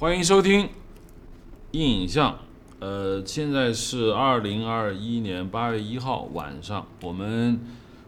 [0.00, 0.62] 欢迎收听
[1.72, 2.30] 《硬影像》。
[2.78, 7.58] 呃，现在是二零二一年八月一号晚上，我们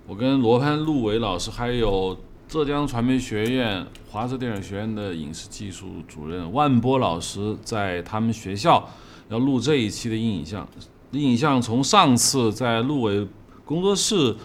[0.06, 2.16] 我跟罗潘、陆伟老师，还有
[2.46, 8.88] 浙江传媒学院华浙电影学院的影视技术主任万波老师，在他们学校
[9.28, 10.68] 要录这一期的硬影像。
[11.10, 13.26] 硬影像从上次在陆伟
[13.64, 14.36] 工作室。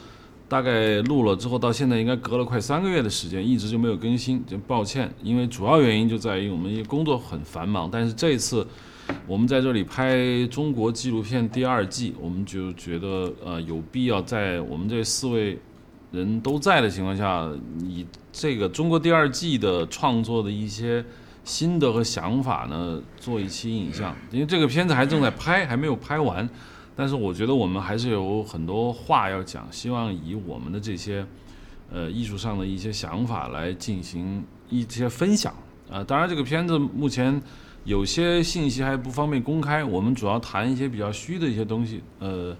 [0.47, 5.11] 大概录了之后，到现在应该隔了快三个月的时间，一直就没有更新，就抱歉。
[5.23, 7.89] 因为主要原因就在于我们工作很繁忙。
[7.91, 8.65] 但是这次
[9.27, 15.57] 我们在这里拍中国纪录片第二季，我们就觉得呃有必要在我们这四位
[16.11, 17.51] 人都在的情况下，
[17.83, 21.03] 以这个中国第二季的创作的一些
[21.43, 24.15] 心得和想法呢，做一期影像。
[24.31, 26.47] 因为这个片子还正在拍，还没有拍完。
[26.95, 31.25] 但是我觉得我们还是有很多话要讲，希望以我们的这些，
[31.91, 35.53] 呃，艺术上的一些想法来进行一些分享。
[35.91, 37.41] 啊，当然这个片子目前
[37.83, 42.01] 有些信息还不方便公开，我们主要谈一些比较虚的一些东西。
[42.19, 42.55] 呃，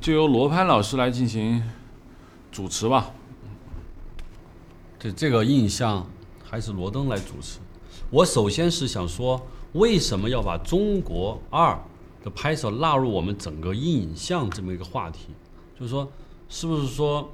[0.00, 1.62] 就由罗潘老师来进行
[2.52, 3.10] 主持吧。
[4.98, 6.06] 这这个印象
[6.44, 7.58] 还是罗登来主持。
[8.10, 9.40] 我首先是想说，
[9.72, 11.78] 为什么要把中国二？
[12.26, 15.28] 的拍摄纳入我们整个影像这么一个话题，
[15.78, 16.10] 就是说，
[16.48, 17.32] 是不是说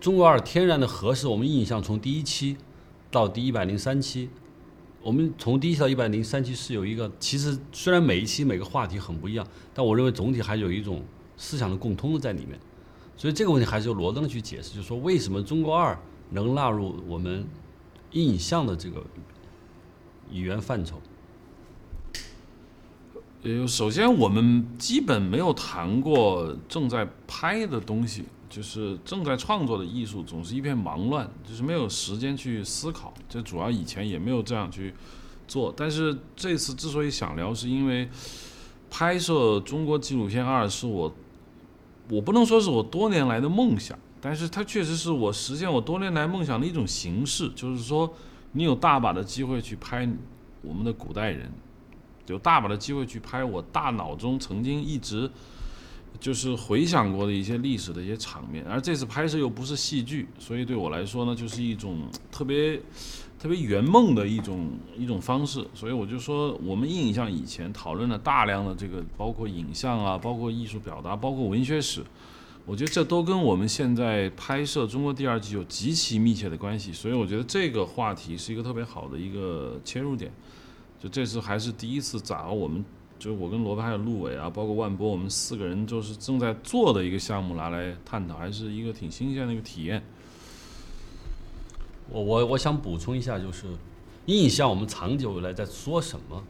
[0.00, 2.56] 中国二天然的合适我们影像从第一期
[3.08, 4.30] 到第一百零三期，
[5.00, 11.04] 我们从第一期到一百零三期是有一个，其实虽然每一期每个话题很不一样，但我认为总体还有一种
[11.36, 12.58] 思想的共通的在里面，
[13.16, 15.96] 所以这个问题还是由罗登去解释，就是说为什么中国二
[16.30, 17.46] 能纳入我们
[18.10, 19.04] 影像的这个
[20.32, 21.00] 语言范畴。
[23.48, 33.14] 呃，首先我们基本没有谈过正在拍的东西，就是正在创作的艺术，总是一片忙乱，就是没有时间去思考。
[33.26, 34.92] 这主要以前也没有这样去
[35.46, 38.06] 做，但是这次之所以想聊，是因为
[38.90, 41.10] 拍摄中国纪录片二是我，
[42.10, 48.12] 我不能说是我多年来的梦想，但是它确实是我实现我多年来梦想的一种形式，就是说
[48.52, 50.06] 你有大把的机会去拍
[50.60, 51.50] 我们的古代人。
[52.28, 55.30] 有大把的机会去拍我大脑中曾经一直
[56.20, 62.80] 就是回想过的一些历史的一些场面，而这次拍摄又不是戏剧，所以对我来说呢，就是一种特别
[63.38, 65.64] 特别圆梦的一种一种方式。
[65.74, 72.02] 所以我就说，我们印象以前讨论了大量的这个，包括影像啊，包括艺术表达，包括文学史，
[72.66, 76.92] 我觉得这都跟我们现在拍摄中国第二季有极其密切的关系。
[76.92, 80.32] 所以我觉得这个话题是一个特别好的一个切入点。
[81.00, 82.84] 就这次还是第一次找我们，
[83.20, 90.02] 就是我跟罗伯还有陆伟啊，包括万波，我们四个人就是正在做的一个项目拿来探讨，还是一个挺新鲜的一个体验。
[92.10, 93.66] 我我我想补充一下，就是
[94.26, 96.42] 印象我们长久以来在说什么？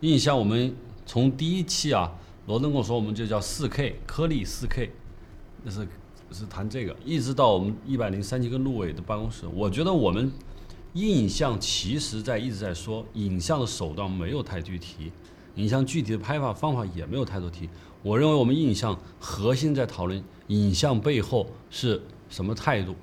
[0.00, 0.72] 印象我们
[1.04, 2.12] 从第一期啊，
[2.46, 4.92] 罗登跟我说我们就叫四 K 颗粒四 K，
[5.64, 5.88] 那是
[6.30, 10.30] 是谈这个，一直到我们一百零三期跟陆伟的办公室，我觉得我们。
[10.96, 15.12] 印象其实在一直在说，影像的手段没有太具体，
[15.56, 17.68] 影像具体的拍法方法也没有太多提。
[18.02, 22.96] 我认为我们印象核心在讨论影像背后是什么态度，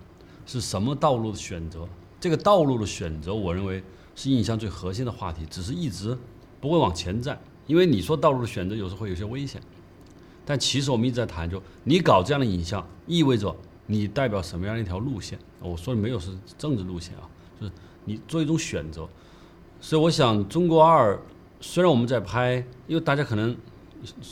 [0.48, 1.88] 是什么道路的选择。
[2.20, 3.84] 这个道路的选择，我认为
[4.16, 6.18] 是印象最核心的话题，只是一直
[6.60, 7.40] 不会往前站。
[7.68, 9.62] 因为你说道路的选择有时候会有些危险，
[10.44, 13.56] 但其实我们一直在谈，就你搞这样的影像，意味着
[13.86, 15.38] 你代表什么样的一条路线？
[15.60, 17.30] 我说的没有是政治路线啊。
[18.06, 19.08] 你做一种选择，
[19.80, 21.20] 所以我想中国二
[21.62, 22.56] 虽然我们在拍，
[22.88, 23.56] 因为大家可能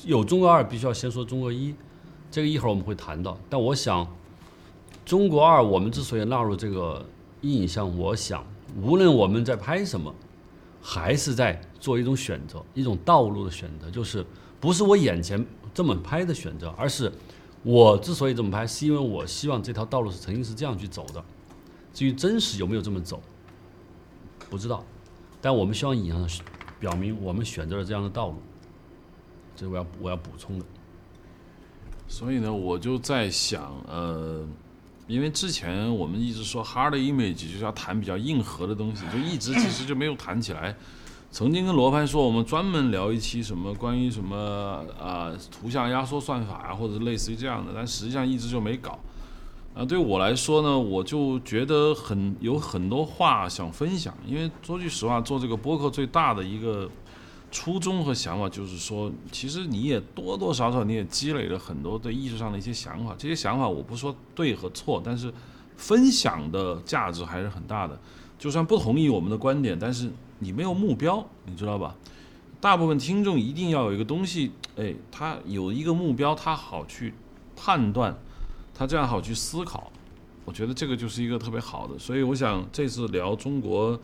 [0.06, 1.74] 有中国二，必须要先说中国一，
[2.30, 3.38] 这个一会儿我们会谈到。
[3.50, 4.06] 但我想
[5.06, 7.06] 中国二我们之所以纳入这个
[7.42, 8.46] 印象，我想
[8.82, 10.14] 无论我们在拍什么，
[10.82, 14.26] 还是在做一种选择，一种道路的选择，就是
[14.60, 17.12] 不是我眼前这么拍的选择，而是
[17.64, 21.24] 我之所以这么拍，是因为我希望这条道路是曾经是这样去走的。
[21.94, 23.22] 至于真实有没有这么走，
[24.52, 24.84] 不知道，
[25.42, 26.46] 但我们希望影像
[26.78, 28.36] 表明我们选择了这样的道路，
[29.56, 30.66] 这我要我要补充的。
[32.06, 34.46] 所以呢，我就在想，呃，
[35.08, 40.76] 因为之前我们一直说 hard image 就是要谈比较硬核的东西，就一直其实就没有谈起来。
[41.32, 49.00] 曾经跟罗盘说，我们专门聊一期什么关于什么啊图像压缩算法啊，或者类似于这样的，但实际上一直就没搞。
[49.74, 54.14] 啊，对我来说呢，我就觉得很有很多话想分享。
[54.28, 56.90] 因为说句实话，做这个播客最大的一个
[57.50, 63.16] 初衷和想法就是说，其实你也多多少少你也积累了很多对艺术上的一些想法。
[63.18, 65.34] 这些想法我不说对和错，但是
[65.78, 67.98] 分享的价值还是很大的。
[68.38, 71.96] 就算不同意我们的观点，但是你没有目标，你知道吧？
[72.60, 77.14] 大部分听众一定要有一个东西，哎，他有一个目标，他好去
[77.56, 78.18] 判断，
[78.82, 79.92] 他这样好去思考。
[80.44, 84.00] 我觉得这个就是一个特别好的，所以我想这次聊中国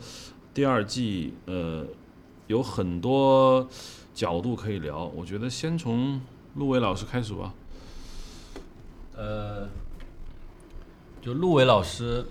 [0.54, 1.84] 第二季，呃，
[2.46, 3.68] 有很多
[4.14, 5.04] 角度可以聊。
[5.16, 6.20] 我觉得先从
[6.54, 7.52] 陆伟老师开始吧。
[9.16, 9.68] 呃，
[11.20, 12.24] 就陆伟老师，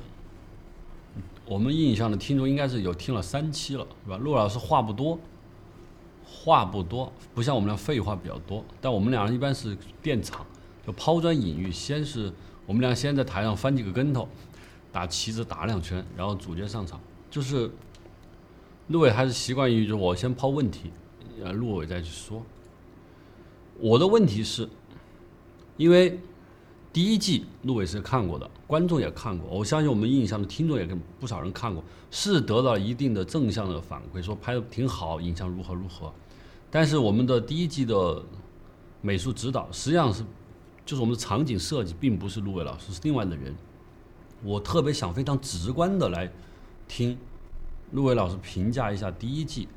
[1.44, 4.16] 我们印象的听众应该是有听了三期了，是吧？
[4.16, 5.20] 陆老师话不多，
[6.26, 8.64] 话不多，不像我们俩废话比较多。
[8.80, 10.46] 但我们俩一般是垫场，
[10.88, 12.34] 就抛砖引玉，先是。
[12.66, 14.28] 我们俩先在台上翻几个跟头，
[14.92, 17.00] 打旗子打两圈，然后主角上场。
[17.32, 17.72] 就是
[18.90, 20.92] 陆伟还是习惯于，就我先抛问题，
[21.42, 22.44] 呃，陆伟再去说。
[23.80, 24.68] 我的问题是，
[25.78, 26.20] 因为
[26.92, 31.82] 第一季陆伟是看过的，观众也看过，我相信我们印象的听众也跟不少人看过，
[32.12, 36.12] 是得到一定的正向的反馈，说拍的挺好，影像如何如何。
[36.70, 38.22] 但是我们的第一季的
[39.00, 40.22] 美术指导实际上是。
[40.88, 43.54] 就是我们的场景设计并不是陆伟老师，是另外的人。
[44.42, 46.32] 我特别想非常直观的来
[46.88, 47.18] 听
[47.92, 49.68] 陆伟老师评价一下第一季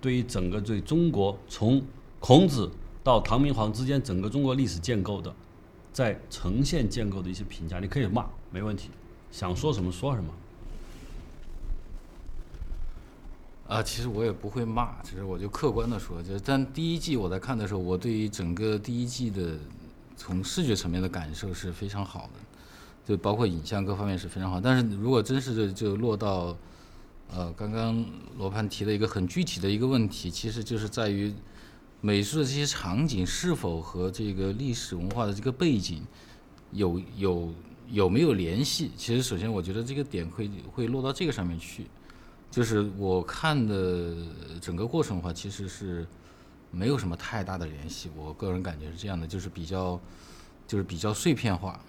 [0.00, 1.80] 对于整个对中国从
[2.18, 2.68] 孔子
[3.04, 5.32] 到唐明皇之间整个中国历史建构的
[5.92, 7.78] 在呈现建构的一些评价。
[7.78, 8.90] 你可以骂，没问题，
[9.30, 10.34] 想说什么说什么。
[13.68, 19.58] 啊，其实我也不会骂，其实我就客观的说，就但第一季我在看的时候，我对于整个第一季的
[20.16, 22.40] 从视觉层面的感受是非常好的，
[23.04, 24.58] 就包括影像各方面是非常好。
[24.58, 26.56] 但是如果真是就就落到
[27.30, 28.02] 呃刚刚
[28.38, 31.30] 罗盘提的一个很具体的一个问题，其实就是在于
[32.00, 36.02] 美术的这些场景是否和这个历史文化的这个背景
[36.72, 37.52] 有有
[37.90, 38.90] 有没有联系？
[38.96, 41.86] 其实首先我觉得这个点会会落到这个上面去。
[42.50, 44.14] 就是我看的
[44.60, 46.06] 整个过程的话，其实是
[46.70, 48.10] 没有什么太大的联系。
[48.16, 50.00] 我个人感觉是这样的，就是比较
[50.66, 51.80] 就是比较碎片化。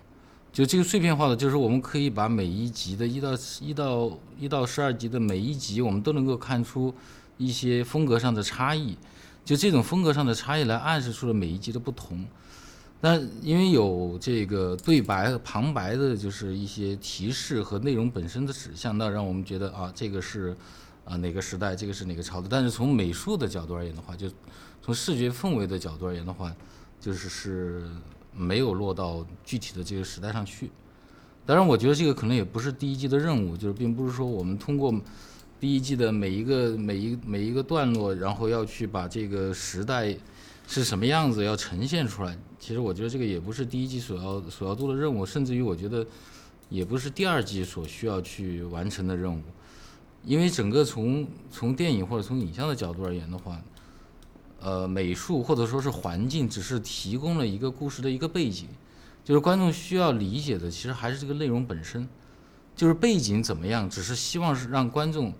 [0.51, 3.29] 就这个碎片化的，就是我们可以把每一集的一到
[3.61, 6.93] 一到一到十二集的每一集，我们都能够看出
[7.37, 8.97] 一些风格上的差异。
[9.45, 12.25] 就这种风格上的差异，来暗示出了每一集的不同。
[13.01, 20.53] 那因为有这个对白和旁白的，就是一些提示和内容本身的指向，那让我们觉得啊，这个是
[21.05, 22.47] 啊哪个时代，这个是哪个朝代。
[22.49, 24.29] 但是从美术的角度而言的话，就
[24.81, 26.53] 从视觉氛围的角度而言的话，
[26.99, 27.89] 就是是
[28.35, 30.69] 没有落到具体的这个时代上去。
[31.45, 34.93] 当然，我觉得这个可能也不是第一季的任务，就是并不是说我们通过
[35.57, 40.13] 第一季的每一个每一每一个段落，然后要去把这个时代。
[40.71, 42.37] 是什么样子要呈现出来？
[42.59, 46.05] 其实我觉得这个也不是第一季所要所要做的任务，甚至于我觉得
[46.69, 49.41] 也不是第二季所需要去完成的任务。
[50.23, 53.59] 因为整个从从电影或者从影像的角度而言的话，
[54.59, 58.67] 呃，美术或者说是环境只是提供了一个故事的一个背景，
[59.23, 62.07] 就是观众需要理解的其实还是这个内容本身，
[62.75, 65.33] 就是背景怎么样，只是希望是让观众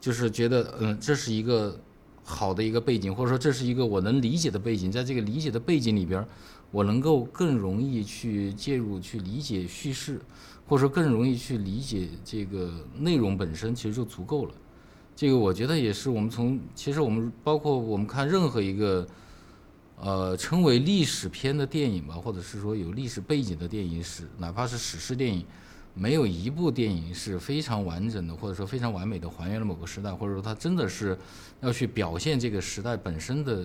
[0.00, 1.78] 就是觉得嗯，这是一个。
[2.24, 6.26] 好的一个背景，或者说这是一个我能理解的背景，在这个理解的背景里边，
[6.70, 10.20] 我能够更容易去介入、去理解叙事，
[10.66, 14.54] 或者说更容易去理解这个内容本身，其实就足够了。
[15.14, 19.06] 这个我觉得也是我们从其实我们包括我们看任何一个
[20.00, 25.44] 呃称为历史片的电影吧，或者是说有历史背景的电影史，哪怕是史诗电影。
[25.96, 31.16] 没有一部电影是非常完整的，或者说非常完美的还原了某个时代，或者说它真的是
[31.60, 33.64] 要去表现这个时代本身的，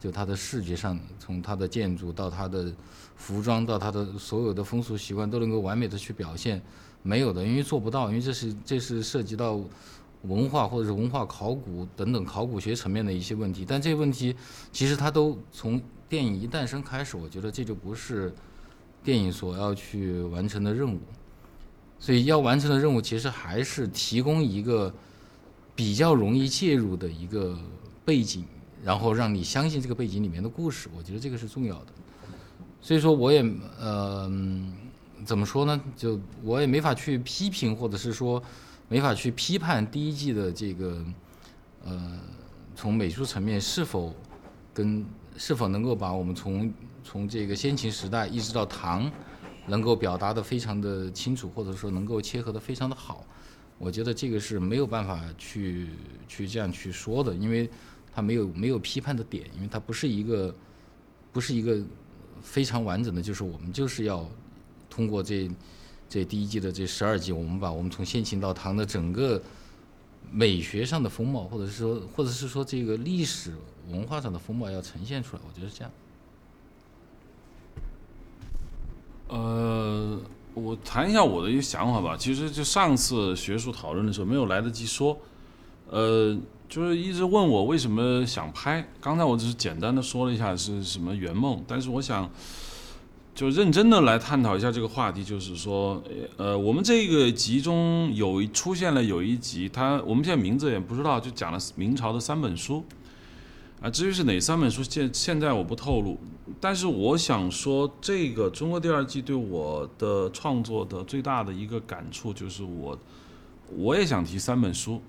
[0.00, 2.72] 就它的视觉上，从它的建筑到它的
[3.14, 6.60] 服装到它的所有的风俗习惯都能够完美的去表现，
[7.04, 9.60] 没有的，因为做不到，因为这是这是涉及到
[10.22, 13.64] 文化或者是文化考古等等考古学层面的一些问题。
[13.64, 14.34] 但这些问题
[14.72, 18.34] 其实它都从电影一诞生开始，我觉得这就不是
[19.04, 20.98] 电影所要去完成的任务。
[22.04, 24.92] 所以要完成的任务其实还是提供一个
[25.74, 27.58] 比较容易介入的一个
[28.04, 28.44] 背景，
[28.84, 30.90] 然后让你相信这个背景里面的故事。
[30.94, 31.86] 我觉得这个是重要的。
[32.82, 33.42] 所以说，我也
[33.80, 34.30] 呃
[35.24, 35.80] 怎么说呢？
[35.96, 38.42] 就我也没法去批评，或者是说
[38.86, 41.02] 没法去批判第一季的这个
[41.86, 42.20] 呃
[42.76, 44.14] 从美术层面是否
[44.74, 45.02] 跟
[45.38, 46.70] 是否能够把我们从
[47.02, 49.10] 从这个先秦时代一直到唐。
[49.66, 53.26] 能够表达的非常的清楚，或者说能够切合的非常的好，
[53.78, 55.88] 我觉得这个是没有办法去
[56.28, 57.68] 去这样去说的，因为
[58.12, 60.54] 它没有没有批判的点，因为它不是一个
[61.32, 61.82] 不是一个
[62.42, 64.28] 非常完整的，就是我们就是要
[64.90, 65.50] 通过这
[66.08, 69.42] 这第一季的这十二集，我们把我们从先秦到唐的整个
[70.30, 73.52] 美学上的风貌，或者是说，或者是说这个历史
[73.88, 75.90] 文化上的风貌要呈现出来，我觉得是这样。
[79.28, 80.18] 呃，
[80.54, 82.16] 我谈一下我的一个想法吧。
[82.16, 85.18] 其实就上次学术讨论的时候没有来得及说，
[85.88, 86.36] 呃，
[86.68, 88.86] 就是一直问我为什么想拍。
[89.00, 92.30] 刚才我只是简单的说了一下是什么圆梦，但是我想
[93.34, 96.02] 就认真的来探讨一下这个话题，就是说，
[96.36, 102.84] 呃，我们这个集中有出现了有一集，它我们现在名字也不知道，就讲了明朝的三本书。
[103.80, 106.18] 啊，至于是哪三本书，现现在我不透露。
[106.60, 112.98] 但是我想说，这个《中国第二季》对我的创作的最大的一个感触，就是我
[113.76, 115.00] 我也想提三本书。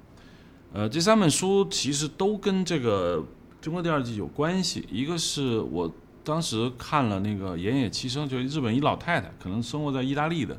[0.73, 3.17] 呃，这三本书其实都跟这个
[3.61, 4.87] 《中国第二季》有关系。
[4.91, 5.91] 一个是我
[6.23, 10.57] 当时看了那个岩野七生，就是日本一老太太，可能生活在意大利的，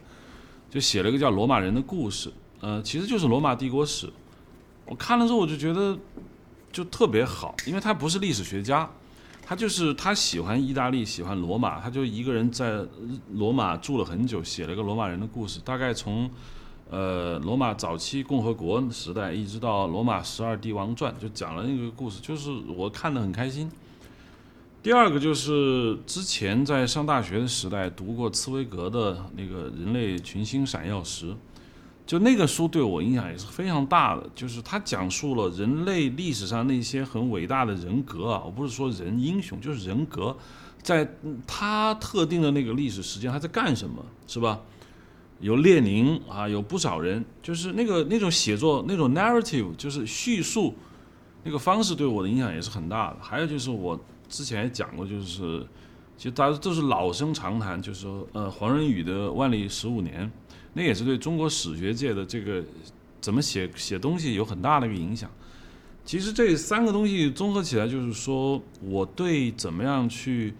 [0.70, 2.28] 就写了一个叫《罗马人的故事》，
[2.60, 4.10] 呃，其实就是罗马帝国史。
[4.86, 5.98] 我看了之后，我就觉得。
[6.72, 8.90] 就特别好，因为他不是历史学家，
[9.48, 12.84] 他就是他喜欢意大利，喜欢罗马，他就一个人在
[13.32, 16.28] 罗马住了很久，写了一个罗马人的故事，大概从
[16.90, 23.70] 呃罗马早期共和国时代一直到罗马十二帝王传，就讲了那个故事，就是我看得很开心。
[24.82, 31.30] 第二个就是之前在上大学的时代读过茨威格的那个《人类群星闪耀时》。
[32.06, 40.36] 就那个书对我影响也是非常大的，就是它讲述了人类历史上那些很伟大的人格啊，我不是说人英雄，就是人格，
[40.80, 41.16] 在
[41.48, 44.60] 他特定的那个历史时间他在干什么，是吧？
[45.40, 50.76] 有列宁啊，有不少人，就是那个那种写作那种 narrative，就是叙述
[51.42, 53.16] 那个方式对我的影响也是很大的。
[53.20, 53.98] 还有就是我
[54.28, 55.66] 之前也讲过，就是
[56.16, 60.24] 其实大家都是老生常谈，就是说呃黄仁宇的《万历十五年》。
[60.76, 62.62] 那也是对中国史学界的这个
[63.18, 65.30] 怎么写写东西有很大的一个影响。
[66.04, 70.52] 其实这三个东西综合起来，就是说我对怎么样去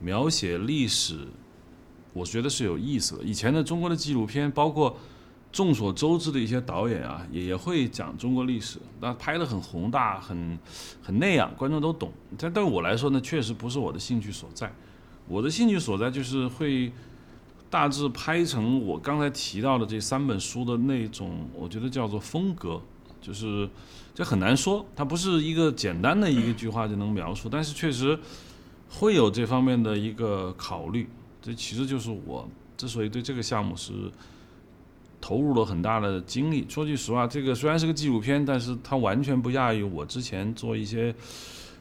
[0.00, 1.18] 描写历史，
[2.12, 3.24] 我觉得是有意思的。
[3.24, 4.94] 以前的中国的纪录片，包括
[5.50, 10.58] 众所周知的一些导演啊，也也会讲中国历史，那拍的很宏大，很
[11.02, 12.12] 很那样，观众都懂。
[12.36, 14.70] 但对我来说呢，确实不是我的兴趣所在。
[15.26, 16.92] 我的兴趣所在就是会。
[17.74, 22.80] 大致拍成我刚才提到的这三本书的那种，我觉得叫做风格，
[23.20, 23.68] 就是
[24.14, 28.16] 这很难说，它不是一个简单的一句话就能描述，但是确实
[28.88, 31.08] 会有这方面的一个考虑。
[31.42, 33.92] 这其实就是我之所以对这个项目是
[35.20, 36.64] 投入了很大的精力。
[36.68, 41.12] 说句实话，这个虽然是个纪录片，但是它完全不亚于我之前做一些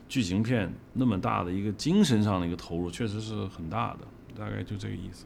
[0.09, 3.99] 剧情片那么大的一个精神上的一个投入，确实是很大的。
[4.35, 5.25] 大概就这个意思。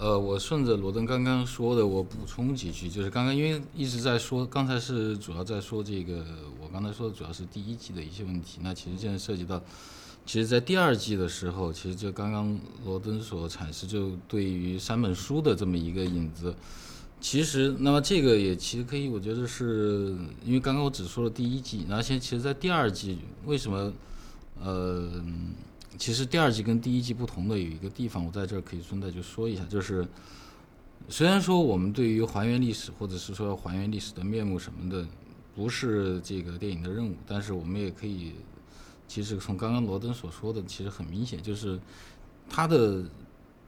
[0.00, 6.24] 呃，我顺着罗登刚刚说的，我补充几句，就是刚刚因为一直在说，刚才是主要在说这个，
[6.58, 8.60] 我刚才说的主要是第一季的一些问题。
[8.62, 9.60] 那其实现在涉及到，
[10.24, 16.54] 其实，在第二季的时候，其实就刚刚罗登所阐释，就对于三本书的这么一个影子，
[17.20, 23.92] 其实，那么这个也其实可以，我觉得是因为刚刚我只说了第一季，那现在其实在第二季，为什么，
[24.62, 25.22] 呃。
[26.00, 30.08] 其实第二季跟第一季不同的有一个地方，我在这儿可以顺带就说一下，就是
[31.10, 35.06] 虽然说我们对于还原历史或者是说还原历史的面目什么的，
[35.54, 38.32] 不是这个电影的任务，但是我们也可以，
[39.06, 41.78] 其实从刚刚罗登所说的，其实很明显，就是
[42.48, 43.04] 他的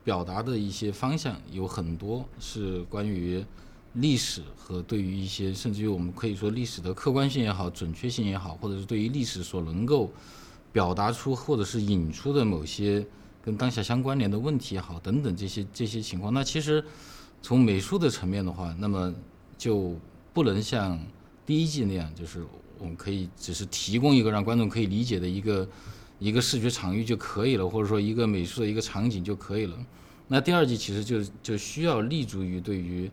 [0.02, 3.44] 表达的一些方向有很多是关于
[3.92, 10.10] 历史和对于一些甚至于我们可以说历史的客观性也好、准确性也好，或者是对于历史所能够。
[10.72, 13.06] 表达出或者是引出的某些
[13.42, 16.82] 跟当下相关联的问题也好，等等这些这些情况，那其实
[17.42, 19.12] 从美术的层面的话，那么
[19.58, 19.94] 就
[20.32, 20.98] 不能像
[21.44, 22.42] 第一季那样，就是
[22.78, 25.68] 我们可以只是提供一个让观众可以理解的一个
[26.18, 29.76] 一个视觉场域就可以了，或者说一个美术的一个场景就可以了。
[30.28, 33.10] 那第二季其实就就需要立足于对于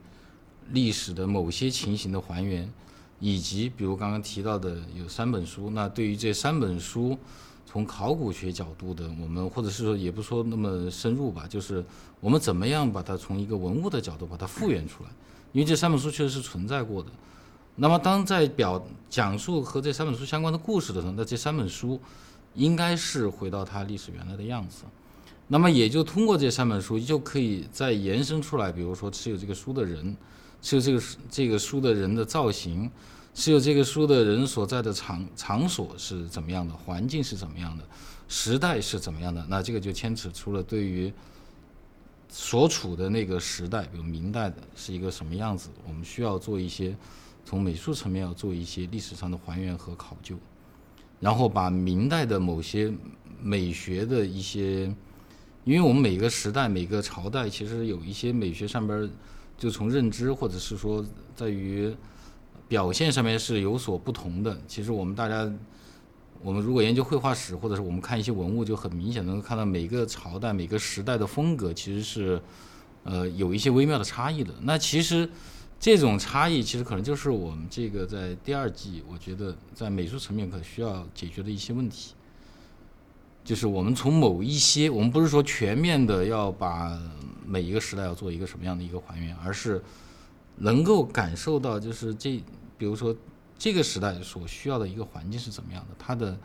[0.71, 2.71] 历史的某些情形的还原，
[3.19, 7.17] 以及比如刚刚提到的有三本书，那对于这三本书。
[7.71, 11.85] 从考古学角度的，我们或者是说也不说那么深入吧，就是
[12.19, 15.09] 我们怎么样把它从一个文物的角度把它复原出来，
[15.51, 17.09] 因为这三本书确实是存在过的。
[17.75, 22.01] 那么当在表讲述和这三本书相关的故事的时候，那这三本书
[22.55, 24.85] 应该是回到它历史原来的样子。
[25.47, 30.17] 那么也就通过这三本书，就可以再延伸出来，比如说持有这个书的人，
[30.59, 32.89] 持有这个这个书的人的造型。
[33.33, 37.83] 是有这个书的人所在的场场所是怎么样的，环境是怎么样的，
[38.27, 39.45] 时代是怎么样的？
[39.49, 41.11] 那这个就牵扯出了对于
[42.27, 46.95] 所处的那个时代，比如明代的是一个什么样子，我们需要做一些
[47.45, 50.37] 从美术层面要做一些历史上的还原和考究，
[51.19, 52.93] 然后把明代的某些
[53.41, 54.93] 美学的一些，
[55.63, 59.09] 因为我们每个时代每个朝代其实有一些美学上边儿，
[59.57, 61.03] 就从认知或者是说
[61.35, 61.95] 在于
[62.69, 64.57] 表现上面是有所不同的。
[64.67, 65.51] 其实我们大家，
[66.41, 72.41] 我们如果研究绘画史，或者是我们看一些文物，就很明显能够看到每个朝代、每个时代的风格其实是，
[73.03, 74.53] 呃，有一些微妙的差异的。
[74.61, 75.27] 那其实
[75.79, 82.13] 这种差异，其实可能就是我们这个在第二季，我觉得在美术层面可需要解决的一些问题。
[83.43, 87.01] 就是我们从某一些，我们不是说全面的要把
[87.47, 89.81] 每一个时代要做一个什么样的一个还原，而是
[90.57, 92.43] 能够感受到，就是这，
[92.79, 93.15] 比如说
[93.57, 96.35] 这个时代所需要的一个环境是怎么样的，它的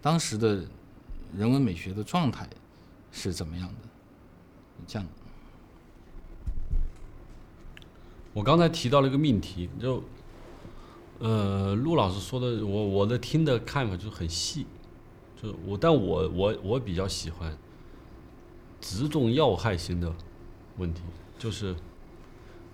[0.00, 0.64] 当时的
[1.34, 2.48] 人文美学的状态
[3.10, 3.88] 是怎么样的，
[4.86, 5.08] 这样。
[8.34, 10.02] 我刚才提到了一个命题，就
[11.18, 14.66] 呃，陆老师说的，我我的听的看法就是很细，
[15.42, 17.56] 就我，但我我我比较喜欢
[18.80, 20.14] 直中要害型的
[20.76, 21.02] 问题，
[21.38, 21.74] 就是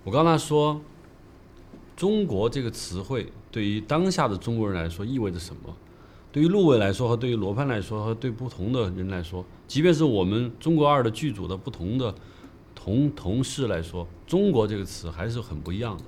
[0.03, 0.79] 我刚才说
[1.95, 5.75] “中国”这个词汇对于当下的中国人来说意味着什么？
[6.31, 12.13] 对于陆伟来说和对于罗盘来说和对不同的人来说，即便是我们中国二的剧组的不同的
[12.75, 16.03] 同同事来说，“中国”这个词还是很不一样的。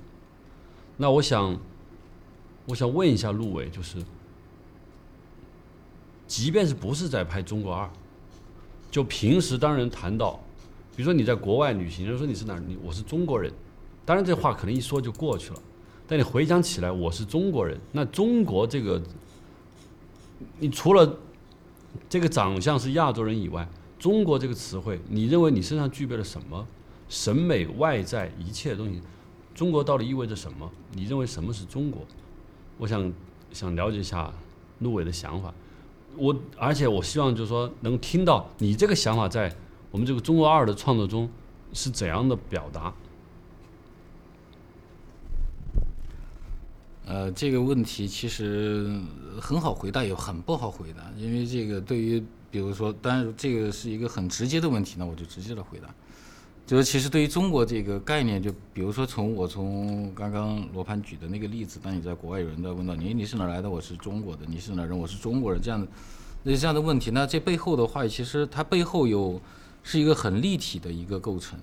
[0.98, 1.58] 那我想，
[2.66, 3.96] 我想问一下陆伟，就是，
[6.26, 7.86] 即便是不是在拍《中国二》，
[8.90, 10.38] 就平时当人谈到，
[10.94, 13.50] 比如说你在国外旅行，人说你是哪儿，你我是中国人，
[14.04, 15.62] 当然这话可能一说就过去了，
[16.10, 19.00] 但你回想起来，我是中国人，那中国这个，
[20.58, 21.18] 你除了
[22.08, 26.66] 这个长相是亚洲人以外，中国这个词汇，你认为你身上具备了什么
[27.10, 29.02] 审美外在一切东西？
[29.54, 30.70] 中国到底意味着什么？
[30.92, 32.00] 你认为什么是中国？
[32.78, 33.12] 我想
[33.52, 34.32] 想了解一下
[34.78, 35.52] 陆伟的想法。
[36.16, 39.54] 我而且我希望就是说能听到你这个想法在
[39.90, 41.28] 我们这个中国二的创作中
[41.74, 42.94] 是怎样的表达。
[47.08, 49.00] 呃，这个问题其实
[49.40, 55.88] 很好回答，也很不好回答，因为这个对于比如说，当然这个是一个很直接的问题，那我就直接的回答。
[56.66, 65.88] 就是其实对于中国这个概念，就比如说从我从刚刚罗盘举的那个例子，当你在国外有人在问到你你是哪来的，我是中国的，你是哪人，我是中国人，这样的
[66.42, 69.40] 那这样的问题，那这背后的话，其实它背后有
[69.82, 71.58] 是一个很立体的一个构成，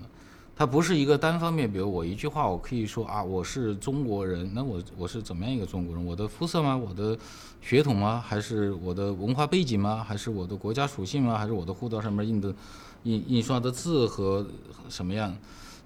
[0.55, 6.05] 它不是一个单方面，比如我一句话，我可以说啊，我是中国人，那我我是怎么样一个中国人？
[6.05, 6.77] 我的肤色吗？
[6.77, 7.17] 我的
[7.61, 8.23] 血统吗？
[8.25, 10.01] 还是我的文化背景吗？
[10.01, 11.37] 还是我的国家属性吗？
[11.37, 12.55] 还是我的护照上面印的？
[13.03, 14.47] 印印刷的字和
[14.89, 15.37] 什么样？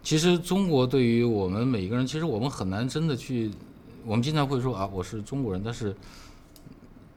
[0.02, 3.52] 其实中国对于我们每一个人，其实我们很难真的去，
[4.06, 5.94] 我们经常会说啊，我是中国人，但是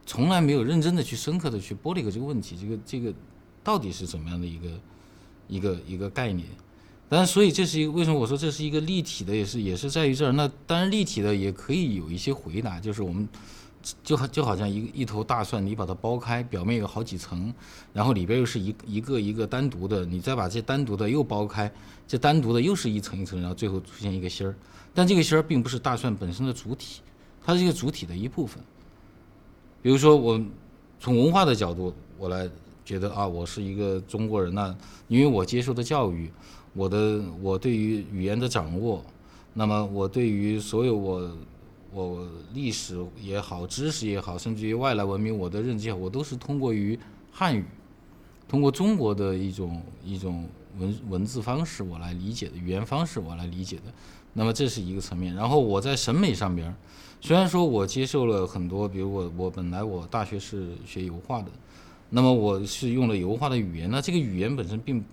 [0.04, 3.14] 从来没有认真的去深刻的去剥离过这个问题，这个这个
[3.62, 4.68] 到底是怎么样的一个
[5.46, 6.48] 一个一个概念？
[7.14, 10.32] 但，所以这是一个为什么我说这是一个立体的，也是也是在于这儿。
[10.32, 13.28] 那当然立体的也可以有一些回答，就是我们。
[14.04, 17.52] 就好就好像一一头大蒜，你把它剥开，表面有好几层，
[17.92, 21.68] 然后里边又是一一个一个单独的，你再把这单独的又剥开，
[22.06, 24.54] 这单独的又是一层一层，然后最后出现一个芯儿。
[24.94, 27.00] 但这个芯儿并不是大蒜本身的主体，
[27.44, 28.62] 它是一个主体的一部分。
[29.82, 30.40] 比如说，我
[31.00, 32.48] 从文化的角度，我来
[32.84, 34.72] 觉得啊，我是一个中国人那
[35.08, 36.30] 因为我接受的教育，
[36.74, 39.04] 我的我对于语言的掌握，
[39.54, 41.30] 那么我对于所有我。
[41.94, 46.98] 我历史也好，知识也好，甚至于外来文明，我的认知，我都是通过于
[47.30, 47.62] 汉语，
[48.48, 53.92] 通过中国的一种一种文文字方式我来理解的，语言方式我来理解的。
[54.32, 55.34] 那么这是一个层面。
[55.34, 56.74] 然后我在审美上边，
[57.20, 61.50] 虽然说我接受了很多，比如我我本来我大学是学油画的，
[62.08, 65.04] 那么我是用了油画的语言，那这个语言本身并。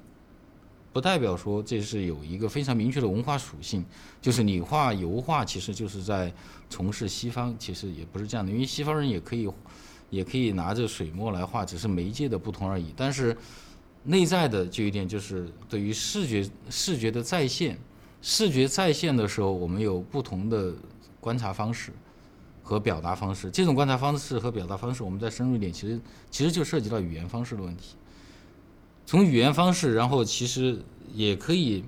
[0.99, 3.85] 不代表说这是有一个非常明确的文化属性，
[4.21, 6.29] 就是你画油画其实就是在
[6.69, 9.49] 从事西方，其实也不是这样的，因为西方人也可以，
[10.09, 12.93] 也可以拿着水墨来画，只是媒介的不同而已。
[12.97, 13.33] 但是
[14.03, 17.79] 内在的就一点就是对于视觉视觉的再现，
[18.21, 20.73] 视觉再现的时候，我们有不同的
[21.21, 21.93] 观察方式
[22.61, 23.49] 和表达方式。
[23.49, 25.97] 这种观察方式和表达方式，我们再深入一点，其实
[26.29, 27.95] 其实就涉及到语言方式的问题。
[29.09, 30.79] 从语言方式，然后其实
[31.15, 31.83] 也可以，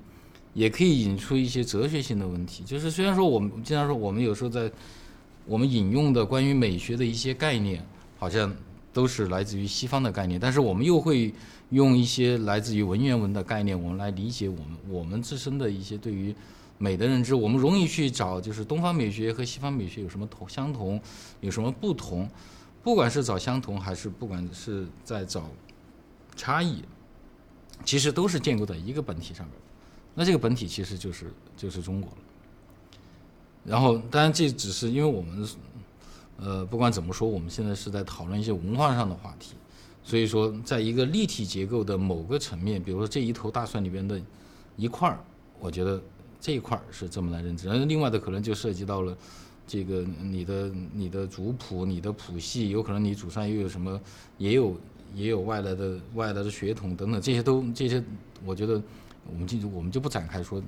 [0.55, 2.63] 也可以引出一些哲学性的问题。
[2.63, 4.71] 就是虽然说我们经常说，我们有时候在
[5.45, 7.85] 我们引用的关于美学的一些概念，
[8.17, 8.51] 好像
[8.91, 11.31] 都是来自于西方的概念，但是我们又会
[11.69, 16.33] 用一些来自于文言文的概念，我们来理解我们我们自身的一些对于
[16.79, 17.35] 美的认知。
[17.35, 20.99] 我们容易去找就是东方美学和西方美学有什么同相同，
[21.39, 22.27] 有什么不同。
[22.81, 25.47] 不管是找相同，还是不管是在找
[26.35, 26.83] 差异，
[27.83, 29.55] 其实都是建构在一个本体上面。
[30.13, 32.17] 那这个本体其实就是就是中国了。
[33.63, 35.47] 然后，当然这只是因为我们。
[36.43, 39.53] 呃，不管怎么说，我们现在是在讨论一些文化上的话题，
[40.03, 44.19] 所以说，在一个立体结构的某个层面，比如说这一头大蒜里边的
[44.75, 45.19] 一块儿，
[45.59, 46.01] 我觉得
[46.39, 49.15] 这一块儿是这么来认知，然后另外的可能就涉及到了
[49.67, 54.01] 这个你的你的族谱、你的谱系，有可能你祖上又有什么，
[54.39, 54.75] 也有
[55.13, 58.03] 也有外来的外来的血统等等，这些都这些，
[58.45, 58.81] 我觉得
[59.31, 60.61] 我们就我们就不展开说。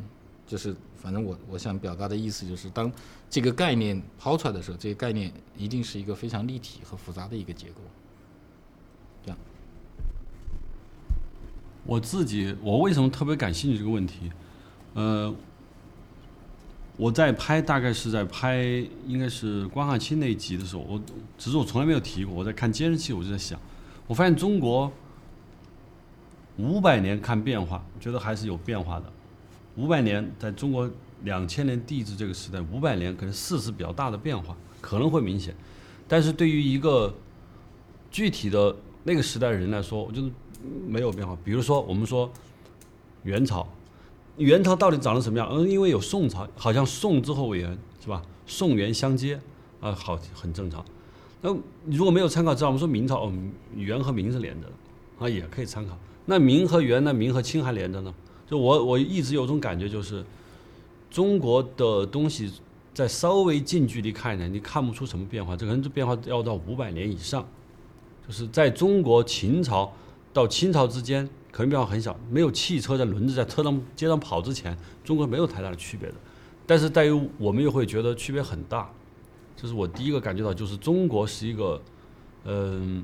[0.45, 2.91] 就是，反正我我想表达的意思就是，当
[3.29, 7.75] 这个概念抛出来的时候，这个概念一定是一个非常立体和复杂的一个结构。
[9.23, 9.38] 这样。
[11.86, 14.29] 我自己，我为什么特别感兴趣这个问题？
[14.95, 15.34] 呃，
[16.97, 18.62] 我在拍，大概是在拍，
[19.08, 21.01] 应该是关汉卿那一集的时候，我
[21.38, 22.36] 只是我从来没有提过。
[22.36, 23.58] 我在看监视器，我就在想，
[24.07, 24.91] 我发现中国
[26.57, 29.05] 五百年看变化，觉得还是有变化的。
[29.75, 30.89] 五百年，在中国
[31.23, 35.55] 两千年地质这个时代，五百年可能事实比较大的变化可能会明显，
[36.07, 37.11] 但是对于一个
[38.11, 40.29] 具体的那个时代的人来说，我觉得
[40.87, 41.35] 没有变化。
[41.43, 42.31] 比如说，我们说
[43.23, 43.67] 元朝，
[44.37, 45.47] 元朝到底长得什么样？
[45.49, 48.21] 嗯，因为有宋朝，好像宋之后为元，是吧？
[48.45, 49.39] 宋元相接，
[49.79, 50.85] 啊，好，很正常。
[51.45, 51.53] 那
[51.86, 53.34] 如果没有参考资料，我们说明朝，哦，
[53.75, 54.73] 元和明是连着的，
[55.19, 55.97] 啊，也可以参考。
[56.25, 58.13] 那明和元，那明和清还连着呢？
[58.47, 60.23] 就我我一直有种感觉，就是
[61.12, 62.49] 中国的东西
[62.93, 65.53] 在稍微近距离看一点，你看不出什么变化。
[65.53, 67.45] 这可能这变化要到五百年以上。
[68.25, 69.91] 就是在中国秦朝
[70.32, 76.15] 到清朝之间，可能变化很小，没有汽车在轮子在车上街上跑之前，中国没有太大的区别的。
[76.65, 78.89] 但是在于我们又会觉得区别很大。
[79.55, 81.81] 这是我第一个感觉到，就是中国是一个，
[82.45, 83.03] 嗯，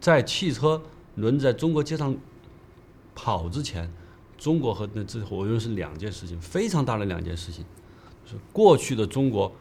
[0.00, 0.82] 在汽车
[1.14, 2.14] 轮子在中国街上。
[3.14, 3.92] 跑之前，
[4.38, 7.62] 中国和那之后，我认为是两件事情，非常大的两件事情。
[8.24, 9.52] 就是过去的中国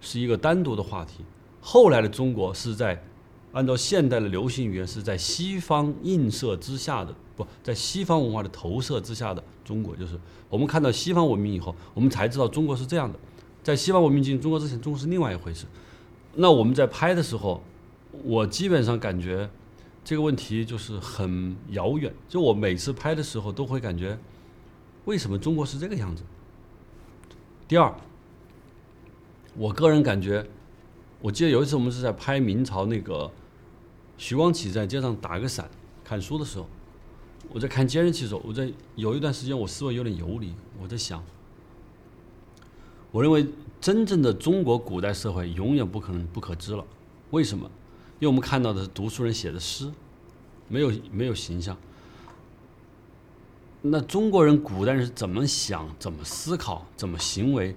[0.00, 1.24] 是一个单独的话题，
[1.60, 3.02] 后来的中国是在
[3.50, 9.96] 按照现代的流行语言是在西方映射之下的，不在西方文化的投射之下的中国。
[9.96, 10.16] 就是
[10.48, 13.18] 我们看到西方文明以后，我们才知道中国是这样的。
[13.62, 15.66] 在西方文明进入中国之前，中国是另外一回事。
[16.34, 17.62] 那我们在拍的时候，
[18.24, 19.50] 我基本上感觉。
[20.02, 24.18] 这个问题就是很遥远，就我每次拍的时候都会感觉，
[25.04, 26.22] 为什么中国是这个样子？
[27.68, 27.94] 第二，
[29.54, 30.44] 我个人感觉，
[31.20, 33.30] 我记得有一次我们是在拍明朝那个
[34.16, 35.70] 徐光启在街上打个伞
[36.02, 36.66] 看书的时候，
[37.50, 41.22] 我在看监视器的时候，我在有一段时间我思维有点游离，我在想，
[43.12, 43.46] 我认为
[43.80, 46.84] 真正的中国古代社会永远不可能不可知了，
[47.30, 47.70] 为什么？
[48.18, 49.90] 因为我们看到的是读书人写的诗，
[50.68, 51.76] 没有没有形象。
[53.82, 57.74] 那中国人古代人是怎么想、怎么思考、怎么行为？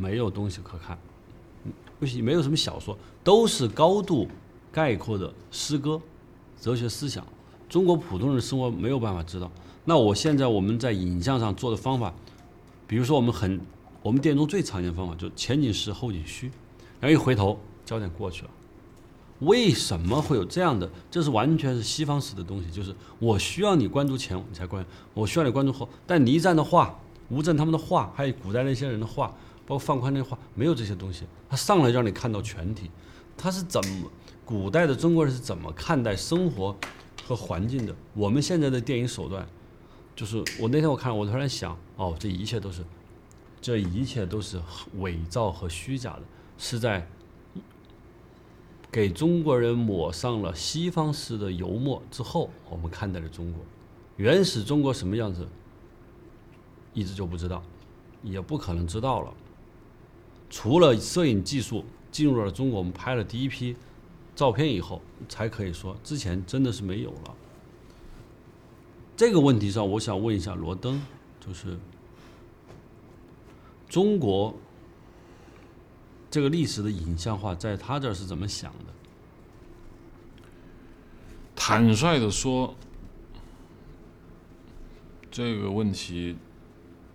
[0.00, 0.96] 没有东西可看，
[1.98, 4.28] 不行，没有什么小说，都是高度
[4.70, 6.00] 概括的诗歌、
[6.60, 7.26] 哲学思想。
[7.68, 9.50] 中国普通人的生活没有办法知道。
[9.84, 12.14] 那我现在我们在影像上做的方法，
[12.86, 13.60] 比如说我们很
[14.06, 16.48] 我们电影中最常见的方法，就是前景实后景虚，
[17.00, 18.50] 然后一回头焦点过去了。
[19.40, 20.88] 为什么会有这样的？
[21.10, 24.80] 这是完全是西方式的东西，就是我需要你关注前，你才关；
[25.12, 25.88] 我需要你关注后。
[26.06, 26.96] 但倪瓒的画、
[27.30, 29.26] 吴镇他们的画，还有古代那些人的画，
[29.66, 31.24] 包括范宽那画，没有这些东西。
[31.50, 32.88] 他上来让你看到全体，
[33.36, 34.08] 他是怎么？
[34.44, 36.76] 古代的中国人是怎么看待生活
[37.24, 37.92] 和环境的？
[38.14, 39.44] 我们现在的电影手段，
[40.14, 42.84] 就是我那天我看，我突然想，哦，这一切都是，
[43.60, 44.60] 这一切都是
[44.98, 46.22] 伪造和虚假的，
[46.58, 47.06] 是在。
[48.88, 53.60] 给中国人抹上了西方式的油墨之后，我们看待了中国
[54.16, 55.46] 原始中国什么样子，
[56.94, 57.62] 一直就不知道，
[58.22, 59.34] 也不可能知道了。
[60.48, 63.76] 除了摄影技术进入了中国，我们拍了第一批
[64.34, 67.34] 照片以后，才可以说之前真的是没有了。
[69.14, 71.02] 这个问题上，我想问一下罗登，
[71.38, 71.76] 就是
[73.96, 74.54] 中国。
[76.28, 78.92] 这个历史的影像化，在他这儿是怎么想的？
[81.54, 82.74] 坦率的说，
[85.30, 86.36] 这个问题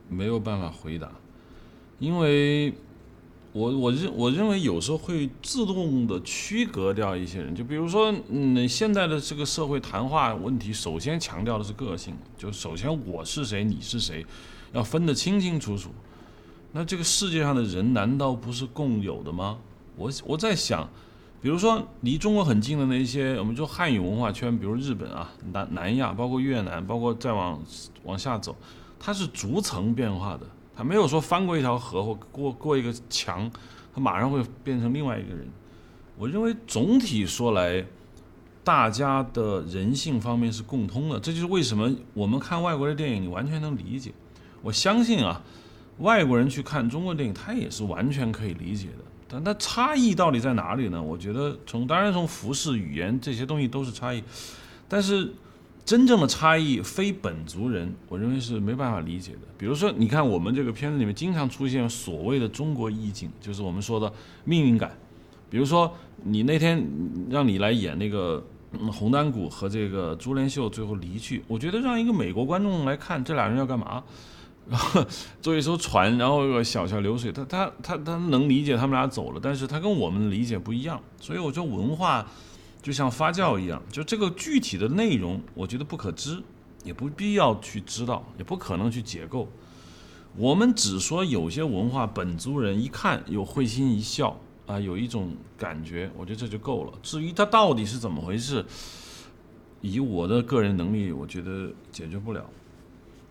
[0.10, 1.12] 没有办法回答，
[2.00, 2.74] 因为
[3.52, 14.26] 我我认我认为有时候会自动的区隔掉一些人，就比如说，嗯，现在的这个社会谈话问题，首先强调的是个性，就首先我是谁，你是谁，
[14.74, 15.92] 要分得清清楚楚。
[16.72, 19.58] 那这个世界上的人难道不是共有的吗？
[19.96, 20.88] 我我在想，
[21.42, 27.62] 比如说离中国很近的那些，我们说汉语文化圈，比如日本啊、南南亚，包括越南，包括再往
[28.04, 28.56] 往下走，
[29.00, 30.42] 它是逐层变化的。
[30.74, 33.52] 他没有说翻过一条河或过过一个墙，
[33.94, 35.46] 他马上会变成另外一个人。
[36.18, 37.86] 我认为总体说来，
[38.64, 44.12] 大家的人性方面是共通的，这就是为什么我们看外国的电影，你完全能理解。
[44.62, 45.42] 我相信啊，
[46.02, 49.06] 外国人去看中国电影，他也是完全可以理解的。
[49.28, 51.02] 但那差异到底在哪里呢？
[51.02, 54.24] 我觉得从当然从服饰、语言这些东西都是差异，
[54.88, 55.34] 但是。
[55.84, 59.40] 真正的差异，非本族人，我认为是没办法理解的。
[59.58, 64.14] 比如说，你看我们这个片子里面经常出现所谓的中国意境，就是我们说的
[64.46, 64.96] 命运感。
[65.50, 65.92] 比如说，
[66.24, 66.88] 你那天
[67.32, 68.42] 让你来演那个
[68.92, 74.04] 红丹谷和这个朱连秀最后离去，我觉得让一个美国观众来看，这俩人要干嘛？
[74.72, 75.06] 然后
[75.40, 81.00] 坐一艘船，然后有个小桥流水，他他他他能理解他们俩走了，但是他跟我们的理解不一样。
[81.20, 82.26] 所以我觉得文化。
[82.84, 86.42] 就像发酵一样，就这个具体的内容，我觉得不可知，
[86.84, 89.48] 也不必要去知道，也不可能去解构。
[90.36, 96.94] 我们只说有些文化，本族人一看有会心一笑啊，有一种感觉，我觉得这就够了。
[97.04, 98.66] 至于它到底是怎么回事，
[99.82, 102.44] 以我的个人能力，我觉得解决不了。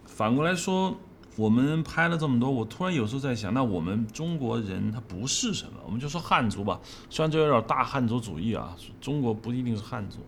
[0.07, 0.96] 反过来说。
[1.40, 5.81] 我们拍了这么多，我突然有时候在想，那我们中国人他不是什么？
[5.87, 10.18] 我们就说汉族吧，虽然这有点大汉族主义啊，中国不一定是汉族，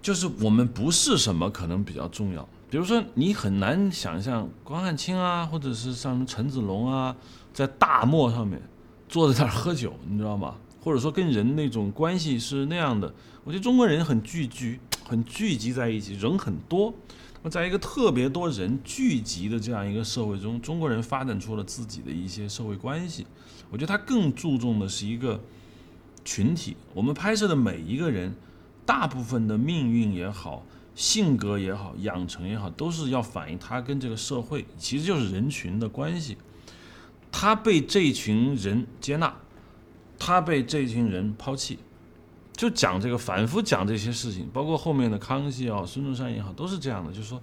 [0.00, 2.48] 就是我们不是什么可能比较重要。
[2.70, 7.16] 比如说，你很难想象关汉卿啊，或者是像陈子龙啊，
[7.52, 8.62] 在大漠上面
[9.08, 10.54] 坐在那儿喝酒，你知道吗？
[10.80, 13.12] 或者说跟人那种关系是那样的。
[13.42, 16.94] 我觉得中国人很聚居，很聚集在一起，人很多。
[17.44, 23.26] 那在一个特别多人聚集的这样一个社会中，中国人发展出了自己的一些社会关系。
[23.70, 25.38] 我觉得他更注重的是一个
[26.24, 26.74] 群体。
[26.94, 28.34] 我们拍摄的每一个人，
[28.86, 36.38] 大部分的命运也好，性格也好，养成也好，都是要反映他跟这个社会，其实就是人群的关系。
[37.30, 39.36] 他被这群人接纳，
[40.18, 41.78] 他被这群人抛弃。
[42.56, 47.12] 就讲这个，反复讲这些事情，包括后面的康熙啊、孙中山也好，都是这样的。
[47.12, 47.42] 就是说，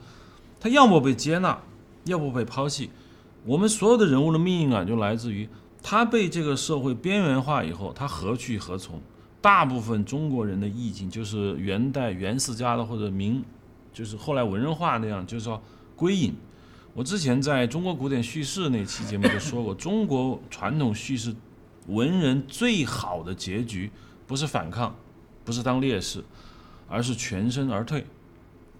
[0.57, 1.61] 他要么被接纳，
[2.05, 2.89] 要不被抛弃。
[3.45, 5.49] 我们所有的人物的命运啊，就来自于
[5.83, 9.01] 他被这个社会边缘化以后，他何去何从？
[9.41, 13.43] 大部分中国人的意境就是元代袁世家的或者明，
[13.91, 15.61] 就是后来文人画那样，就是说
[15.95, 16.33] 归隐。
[16.93, 21.35] 我之前在中国古典叙事那期节目就说过，中国传统叙事
[21.87, 23.91] 文人最好的结局。
[24.31, 24.95] 不是反抗，
[25.43, 26.23] 不是当烈士，
[26.87, 28.05] 而是全身而退，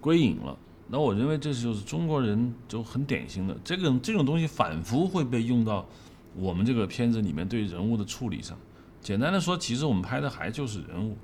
[0.00, 0.56] 归隐了。
[0.88, 5.86] 那我认为这就是中国人就很典型的这个这种东西，反复会被用到
[6.34, 8.56] 我们这个片子里面对人物的处理上。
[9.02, 11.18] 简单的说，其实我们拍的还就是人物。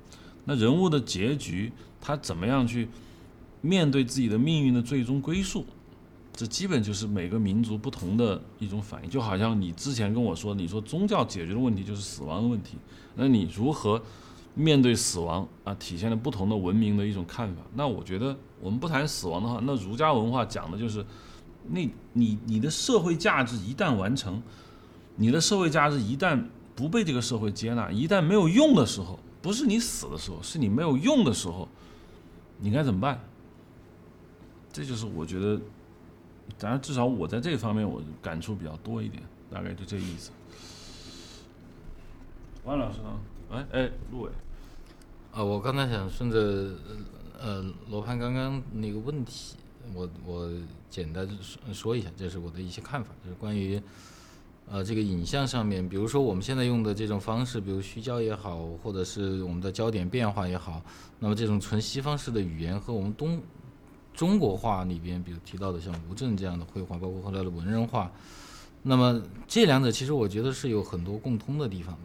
[0.45, 2.87] 那人物的结局，他怎么样去
[3.61, 5.65] 面对自己的命运的最终归宿？
[6.39, 9.09] 这基本就是每个民族不同的一种反应。
[9.09, 12.77] 就好像你之前跟我说，你说宗教解决的问题就是死亡的问题，
[13.15, 14.01] 那你如何？
[14.55, 17.61] 面对死亡啊，体现了不同的文明的一种看法。
[17.75, 21.05] 那我觉得，我们不谈死亡的话，那儒家文化讲的就是，
[21.69, 24.41] 那你你的社会价值一旦完成，
[25.15, 26.43] 你的社会价值一旦
[26.75, 31.67] 不被这个社会接纳，一旦没有用的时候，不是你死的时候，是你没有用的时候，
[32.57, 33.21] 你该怎么办？
[34.73, 35.61] 这就是我觉得，
[36.59, 40.29] 当然至少我在这方面我感触比较多一点，大概就这意思。
[42.65, 43.19] 王老师呢，
[43.49, 44.29] 哎哎，陆伟。
[45.31, 46.73] 啊，我刚才想顺着
[47.39, 49.55] 呃罗盘刚刚那个问题，
[49.93, 50.51] 我我
[50.89, 53.81] 简单说说一下，这是我的一些看法，就是关于
[54.67, 60.81] 呃这个影像上面，比如说我们现在用的这种方式，比如虚焦也好，或者是我们的焦点变化也好，
[61.19, 63.41] 那么这种纯西方式的语言和我们东
[64.19, 68.11] 中国画里边，比如提到的像吴镇这样的绘画，包括后来的文人画，
[68.83, 72.01] 那么这两者其实我觉得是有很多共通的地方的。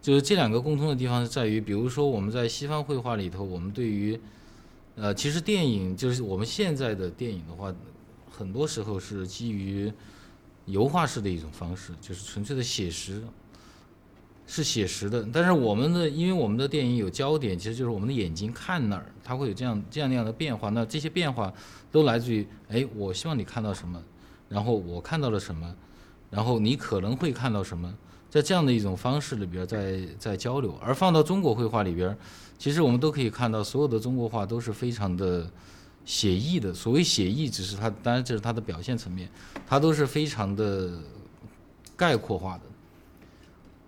[0.00, 4.16] 就是这两个共通的地方是在于，比如说我们在西方绘画里头，我们对于，
[4.94, 7.74] 呃，其实电影就是我们现在的电影的话，
[8.30, 9.92] 很多时候是基于
[10.66, 13.20] 油画式的一种方式，就是纯粹的写实，
[14.46, 15.26] 是写实的。
[15.32, 20.68] 但是我们的，因为我们的电影有焦点，其实就是我们的眼睛看哪儿，它会有这样这样那样的变化。
[20.70, 21.52] 那这些变化
[21.90, 24.02] 都来自于，哎，我希望你看到什么，
[24.48, 25.74] 然后我看到了什么。
[26.30, 27.94] 然后你可能会看到什么，
[28.30, 32.16] 在这样的一种方式里边在在交流，而放到中国绘画里边，
[32.56, 35.46] 其实我们都可以看到，所有的中国画都是非常的
[36.06, 36.72] 写意的。
[36.72, 39.28] 所谓写意，只是它当然这是它的表现层面，
[39.66, 40.92] 它都是非常的
[41.94, 42.62] 概括化的。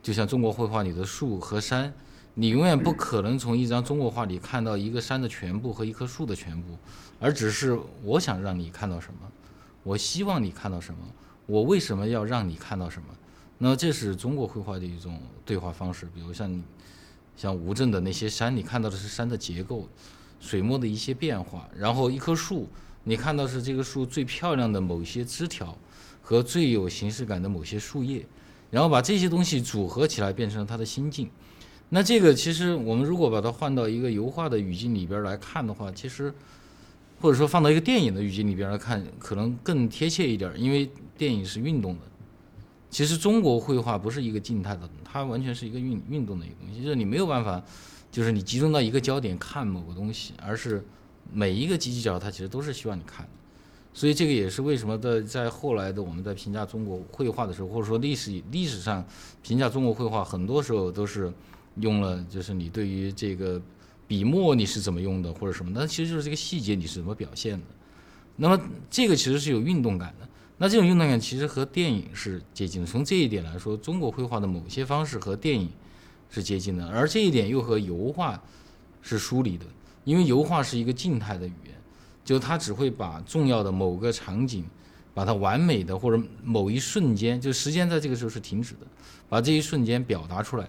[0.05, 1.90] 就像中国绘画里的树和山，
[2.35, 6.77] 你永远不可能从一张中国画里看到一个山的全部和一棵树的全部，
[7.19, 9.21] 而只是我想让你看到什么，
[9.83, 11.01] 我希望你看到什么。
[11.47, 13.09] 我为什么要让你看到什么？
[13.57, 16.07] 那这是中国绘画的一种对话方式。
[16.14, 16.62] 比如像
[17.35, 19.88] 像吴镇的那些山，你看到的是山的结构、
[20.38, 22.69] 水墨的一些变化；然后一棵树，
[23.05, 25.75] 你看到是这个树最漂亮的某些枝条
[26.21, 28.27] 和最有形式感的某些树叶，
[28.75, 31.31] 然后把这些东西组合起来，变成他的心境。
[31.91, 36.35] 那这个其实我们如果把它换到一个油画的语境里边来看的话，其实
[37.21, 40.91] 或者说放到一个电影的语境里边来看，可能更贴切一点，因为。
[41.17, 42.01] 电影是运动的，
[42.91, 47.63] 其实中国绘画不是一个静态的，它完全是一个运运动的一个东西，就是你没有办法，
[48.11, 50.85] 就是你集中到一个焦点看某个东西，而是
[51.33, 53.31] 每一个犄犄角它其实都是希望你看的，
[53.94, 59.02] 所以这个也是为什么在在后来的我们在评价中国绘画的时候，或者说历史历史上
[59.40, 61.33] 评价中国绘画，很多时候都是
[61.76, 63.62] 用了就是你对于这个
[64.07, 67.66] 笔墨你是怎么用的或者什么，那其实就是这个细节你是怎么表现的，
[68.37, 70.28] 那么这个其实是有运动感的。
[70.57, 72.87] 那这种运动感其实和电影是接近的。
[72.87, 75.68] 从这一点来说，中国绘画的某些方式和电影
[76.30, 78.40] 是接近的，而这一点又和油画
[79.02, 79.66] 是疏离的。
[80.04, 81.74] 因为油画是一个静态的语言，
[82.25, 84.65] 就它只会把重要的某个场景，
[85.13, 88.87] 把它完美的或者某一瞬间，就时间在这个时候是停止的，
[89.29, 90.69] 把这一瞬间表达出来。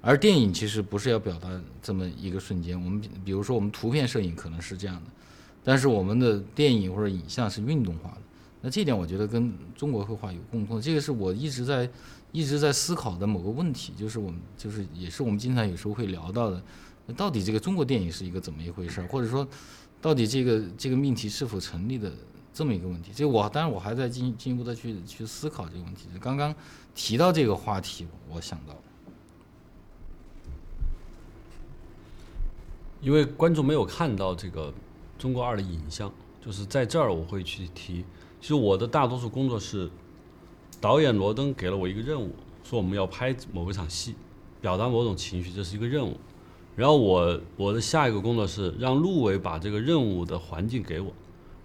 [0.00, 1.48] 而电影其实不是要表达
[1.82, 2.78] 这么一个瞬间。
[2.78, 5.10] 我们比如说，我们图片摄影可能是这样的，
[5.64, 8.18] 但是我们的电影或者影像是运动化的。
[8.60, 11.88] 那这点我觉得跟中国绘画有共通，这个是我一直在
[12.32, 16.62] 一直在思考的某个问题，就是我们就是也是我们经常有时候会聊到的，
[17.16, 19.46] 到底这个中国电影是一个怎么一回事，或者说
[20.04, 22.12] 到底这个这个命题是否成立的
[22.52, 23.10] 这么一个问题。
[23.14, 26.06] 这我当然我还在进进一步的去去思考这个问题。
[26.20, 26.54] 刚刚
[26.94, 28.76] 提到这个话题，我想到，
[33.00, 34.74] 因为观众没有看到这个
[35.16, 36.12] 中国二的影像，
[36.44, 38.04] 就是在这儿我会去提。
[38.42, 39.90] 其实我的大多数工作是，
[40.82, 44.14] 导演罗登给了我一个任务，说我们要拍某一场戏，
[44.60, 46.14] 表达某种情绪，这是一个任务。
[46.76, 51.12] 然后我我的下一个工作是让陆伟把这个任务的环境给我，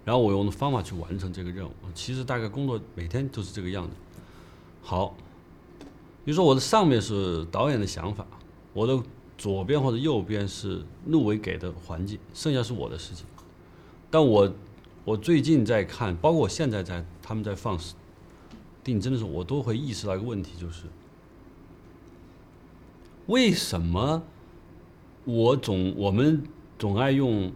[0.04, 1.72] 然后我用的方法去完成这个任务。
[1.94, 3.90] 其实大概工作每天都是这个样子。
[4.82, 5.14] 好，
[6.24, 8.26] 比如说我的上面是导演的想法，
[8.72, 9.02] 我的
[9.36, 13.26] 左边或者右边是陆伟给的环境，剩下是我的事情。
[14.10, 14.52] 但我。
[15.02, 17.76] 我最近在看，包括我现在在他们在放
[18.84, 20.84] 定帧的时候，我都会意识到一个问题，就是
[23.26, 24.22] 为什么
[25.24, 26.42] 我总我们
[26.78, 27.52] 总爱用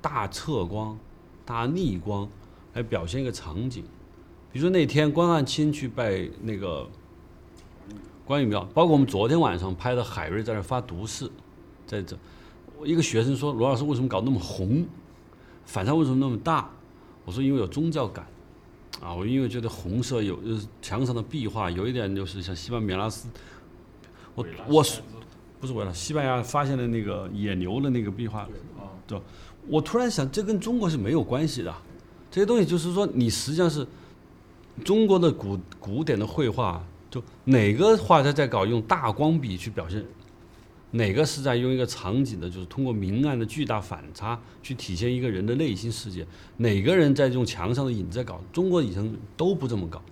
[0.00, 0.98] 大侧光、
[1.44, 2.28] 大逆光
[2.74, 3.84] 来表现一个场景？
[4.52, 6.88] 比如说那天关汉卿去拜那个
[8.24, 11.28] 关羽庙，包括我们昨天晚上拍的海瑞在那发毒誓，
[11.86, 12.16] 在这，
[12.84, 14.86] 一个学生说：“罗老师为什么搞那么红？
[15.64, 16.70] 反差为什么那么大？”
[17.24, 18.26] 我说因为有宗教感，
[19.00, 23.28] 啊，我因为觉得红色有就是墙上的壁画有一点就是像西班牙拉斯，
[24.34, 25.00] 我我是
[25.62, 28.48] 不是为了西班牙发现的那个野牛的那个壁画，
[29.06, 29.24] 对吧？
[29.68, 31.72] 我突然想，这跟中国是没有关系的，
[32.32, 33.86] 这些东西就是说，你实际上是
[34.82, 40.04] 中国的古古典的绘画，就哪个画家在搞用大光笔去表现？
[40.90, 46.26] 哪个是在用一个场景的，就是通过明暗的巨大反差去体现一个人的内心世界？
[46.56, 48.40] 哪个人在用墙上的影子在搞？
[48.52, 50.02] 中国以前都不这么搞，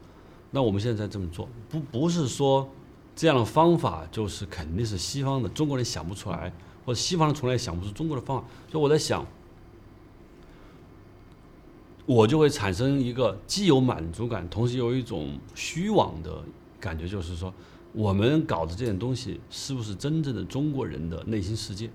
[0.53, 2.71] 那我们现在这么做，不不是说
[3.21, 6.51] 这样的方法就是肯定是西方的，中国人想不出来，
[6.87, 8.49] 或者西方人从来想不出中国的方法。
[8.73, 9.27] 所以我在想，
[12.07, 16.43] 我就会产生一个既有满足感，同时有一种虚妄的
[16.81, 17.53] 感觉，就是说。
[17.93, 21.91] 我们搞的这件东西是不是真正的中国人的内心世界？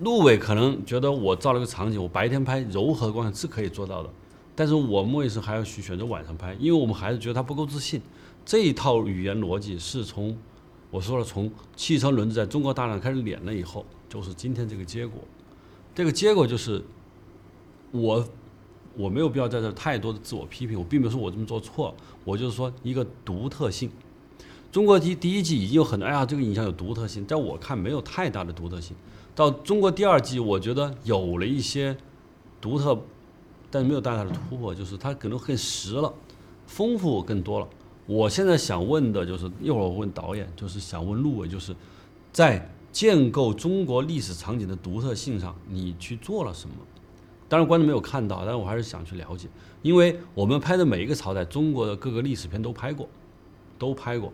[0.00, 4.10] 陆伟可能觉得我造了个场景，我白天拍柔和光线是可以做到的，
[4.54, 6.52] 但是我们为什么还要去选择晚上拍？
[6.60, 8.02] 因为我们还是觉得他不够自信。
[8.50, 10.36] 这一套语言逻辑是从
[10.90, 15.22] 我说了，从汽车轮子在中国大量开始碾了以后，就是今天这个结果。
[15.94, 16.84] 这个结果就是
[17.92, 18.28] 我
[18.96, 21.94] 我没有必要在这太多的自我批评，我并没有说我这么做错。
[22.24, 23.88] 我就是说一个独特性，
[24.72, 28.96] 中国第第一季已经有很多，哎呀，这个影像有独特性，在我看没有太大的独特性。
[29.32, 31.96] 到中国第二季，我觉得有了一些
[32.60, 33.00] 独特，
[33.70, 36.12] 但是没有太大的突破，就是它可能很实了，
[36.66, 37.68] 丰富更多了。
[38.10, 41.72] 我现在想问的就是，一会儿我问导演，就是想问陆伟，就是
[42.32, 46.74] 在建构中国历史场景的独特性上，你去做了什么？
[47.48, 49.46] 当然观众没有看到，但是我还是想去了解，
[49.80, 53.08] 因为我们拍的每一个朝代，中国的各个历史片都拍过，
[53.78, 54.32] 都拍过。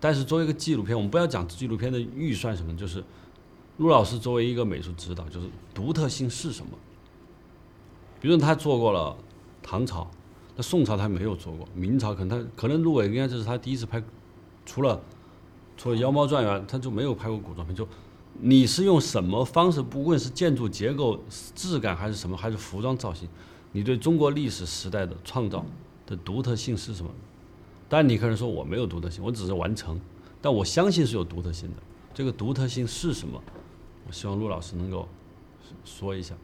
[0.00, 3.04] 但是作为一个纪录片，我们不要讲纪录片的预算什么，就是
[3.76, 6.72] 陆老师作为一个美术指导，就是独特性是什么？
[8.22, 9.14] 比如说他做过了
[9.62, 10.10] 唐朝，
[10.58, 14.02] 那宋朝他没有做过，明朝可能他可能陆伟应该这是他第一次拍，
[14.66, 15.00] 除了
[15.76, 17.76] 除了《妖猫传》外，他就没有拍过古装片。
[17.76, 17.86] 就
[18.40, 21.16] 你是用什么方式，不论是建筑结构、
[21.54, 23.28] 质感还是什么，还是服装造型，
[23.70, 25.64] 你对中国历史时代的创造
[26.04, 27.10] 的独特性是什么？
[27.88, 30.00] 但你可能说我没有独特性，我只是完成，
[30.42, 31.76] 但我相信是有独特性的。
[32.12, 33.40] 这个独特性是什么？
[34.08, 35.08] 我希望陆老师能够
[35.84, 36.34] 说一下。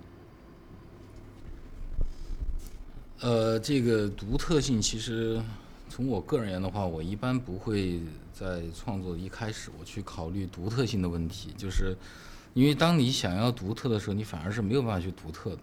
[3.20, 5.40] 呃，这个独特性其实
[5.88, 8.00] 从我个人而言的话，我一般不会
[8.34, 11.96] 在创作一开始我去考虑独特性的问题，就是
[12.52, 15.58] 因为当你想要独特的时候，你反而是没有办法去独特的，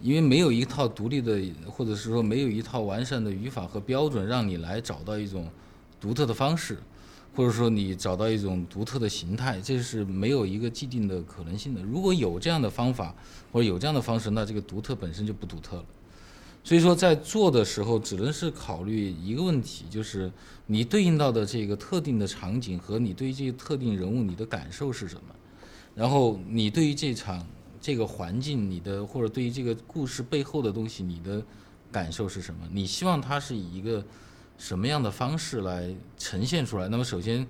[0.00, 5.48] 因为没有一套独立的，或者是说没有一套完善的语法和标准，让你来找到一种
[5.98, 6.76] 独特的方式，
[7.34, 11.82] 或者说你找到一种独特的形态，这是没有一个既定的可能性的。
[11.82, 13.14] 如果有这样的方法
[13.50, 15.84] 或者有这样的方式，那这个独特本身就不独特了。
[16.66, 20.28] 所以说，在做的时候，只能是考虑一个问题，就是
[20.66, 25.34] 你对应到的这个特定的场景和你对于这个特定人物你的感受是什么，
[25.94, 27.46] 然后你对于这场
[27.80, 31.40] 这个环境你的或者对于这个故事背后的东西你的
[31.92, 32.68] 感受是什么？
[32.72, 34.04] 你希望它是以一个
[34.58, 36.88] 什么样的方式来呈现出来？
[36.88, 37.46] 那么首先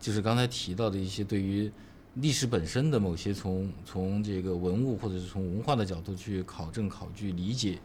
[0.00, 1.70] 就是刚才提到的一些对于
[2.14, 7.78] 历史本身的某些从从这个文物或者是从文化的角度去考证、考据、理解。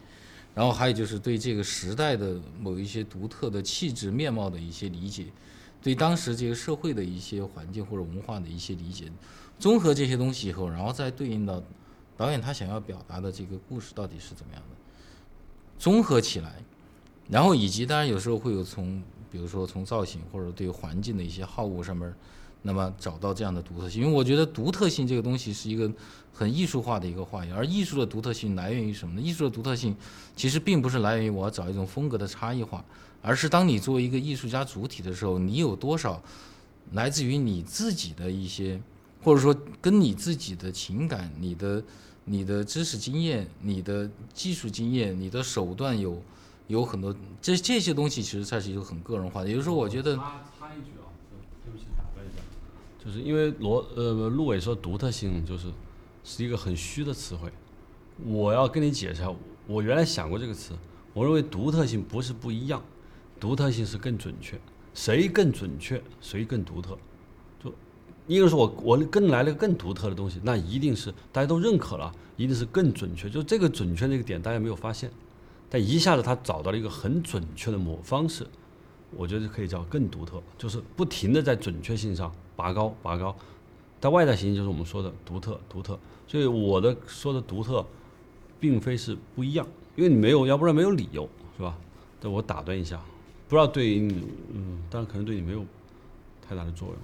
[0.60, 5.28] 然后还有就是对这个时代的某一些独特的气质面貌的一些理解，
[5.82, 9.10] 对当时这个社会的一些环境或者文化的一些理解，
[9.58, 11.64] 综合这些东西以后，然后再对应到
[12.18, 14.76] 导演他想要表达的这个故事到底是怎么样的，
[15.78, 16.62] 综合起来，
[17.30, 19.02] 然后以及当然有时候会有从
[19.32, 22.14] 比如说从造型或者对环境的一些好物上面。
[22.62, 25.90] 那么找到这样的独特性，因为我觉得独特性这个东西是一个
[26.34, 29.22] 很艺术化的一个话语，而艺术的独特性来源于什么呢？
[29.22, 29.96] 艺术的独特性
[30.36, 32.84] 其实并不是来源于我要找一种风格的差异化，
[33.22, 36.22] 而是当你作为一个艺术家主体的时候，你有多少
[36.92, 38.78] 来自于你自己的一些，
[39.24, 41.82] 或者说跟你自己的情感、你的、
[42.26, 46.22] 你的知识经验、你的技术经验、你的手段有
[46.68, 49.48] 有很多这这些东西，其实才是一个很个人化的。
[49.48, 50.20] 也就是说我觉得。
[53.04, 55.68] 就是因为罗呃陆伟说独特性就是
[56.24, 57.50] 是一个很虚的词汇，
[58.26, 59.34] 我要跟你解释下，
[59.68, 60.74] 我原来想过这个词，
[61.14, 62.84] 我认为独特性不是不一样，
[63.40, 64.60] 独特性是更准确，
[64.94, 66.98] 谁更准确谁更独特，
[67.64, 67.74] 就
[68.28, 75.10] 一个说我我更来了个更独特的东西，那一定是大家都认可了，一定是更准确，就这个准确这个点大家没有发现，
[75.70, 78.46] 但一下子他找到了一个很准确的某方式，
[79.16, 82.30] 我觉得可以叫更独特，就是不停的在准确性上。
[82.60, 83.34] 拔高，拔高，
[84.02, 85.98] 但外在形就是我们说的独特，独特。
[86.28, 87.86] 所以我的说的独特，
[88.60, 91.78] 并非是不一样，因为你没有，要不然没有理由，是吧？
[92.20, 93.02] 但我打断一下，
[93.48, 95.64] 不知道对于你，嗯，当然可能对你没有
[96.46, 96.98] 太大的作用。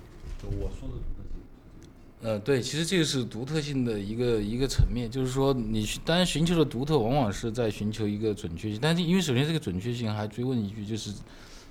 [0.43, 11.13] 就我说的呃，对，其实这个是独特性的一个一个层面，就是说你当然寻求的独特，往往是在寻求一个准确性，但是因为首先这个准确性，还追问一句，就是。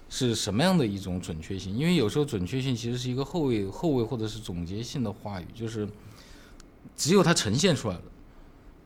[0.09, 1.77] 是什么样的一种准确性？
[1.77, 5.89] 因为有时候准确性其实是一个后卫后卫或者是总结性的话语，就是
[6.95, 8.03] 只有它呈现出来了，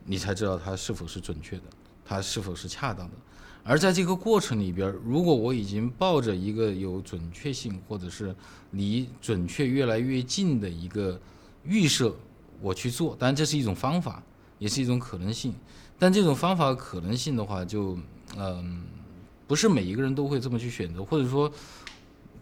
[0.05, 1.63] 你才知道它是否是准确的，
[2.03, 3.15] 它是否是恰当的。
[3.63, 8.35] 而在这个过程里边，如果我已经抱着一个有准确性或者是
[8.71, 11.19] 离准确越来越近的一个
[11.63, 12.15] 预设，
[12.61, 14.23] 我去做，当然这是一种方法，
[14.57, 15.53] 也是一种可能性。
[15.99, 17.99] 但这种方法可能性的话，就
[18.35, 18.81] 嗯。
[19.49, 21.51] 不是每一个人都会这么去选择，或者说，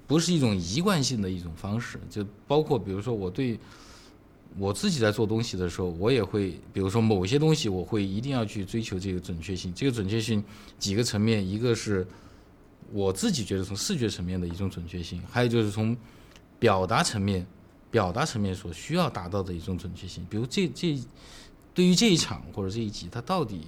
[0.06, 1.98] 不是一种一贯性的一种方式。
[2.10, 3.58] 就包括比如说，我对
[4.58, 9.74] 我自己在做东西的时候，我也会，比如说某些东西，我会一定要去追求这个准确性。
[9.74, 10.44] 这个准确性
[10.78, 12.06] 几个层面，一个是
[12.92, 15.96] 我自己觉得从视觉层面的一种准确性，还有就是从
[16.60, 17.48] 表达层面、
[17.90, 20.28] 表达层面所需要达到的一种准确性。
[20.30, 21.00] 比如这这
[21.74, 23.62] 对于这一场或者这一集，它到底。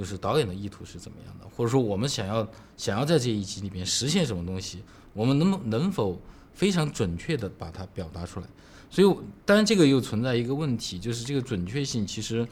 [0.00, 4.82] 就是导演的意图是怎么样的，或者说我们想要想要在这一集里面实现什么东西，
[5.12, 6.18] 我们能能否
[6.54, 8.46] 非常准确的把它表达出来？
[8.88, 12.48] 所以，当然这个又存在一个问题，就是这个准确性其实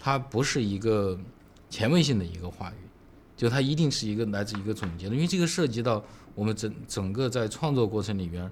[0.00, 1.20] 它不是一个
[1.68, 2.88] 前卫性的一个话语，
[3.36, 6.02] 就它一定是一个来自一个总结的，因为这个涉及到
[6.34, 8.50] 我们整整个在创作过程里边，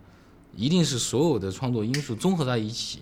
[0.54, 2.98] 一定是所有的创作因素综合在一起，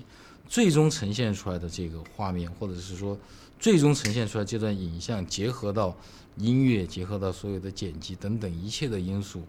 [0.47, 3.19] 最终呈现出来的这个画面，或者是说
[3.63, 5.97] 最终呈现出来这段影像，结合到
[6.37, 9.41] 音乐，结合到所有的剪辑等等一切的因素，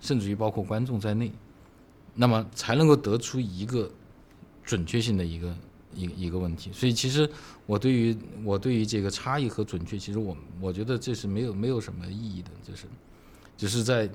[0.00, 1.30] 甚至于包括观众在内，
[2.12, 3.88] 那么才能够得出一个
[4.64, 5.56] 准确性的一个
[5.94, 6.72] 一个一个问题。
[6.72, 7.30] 所以其实
[7.64, 12.86] 我对于我对于这个差异和准确，其实我我觉得这是没有没有什么意义的，就是
[13.56, 14.10] 只是在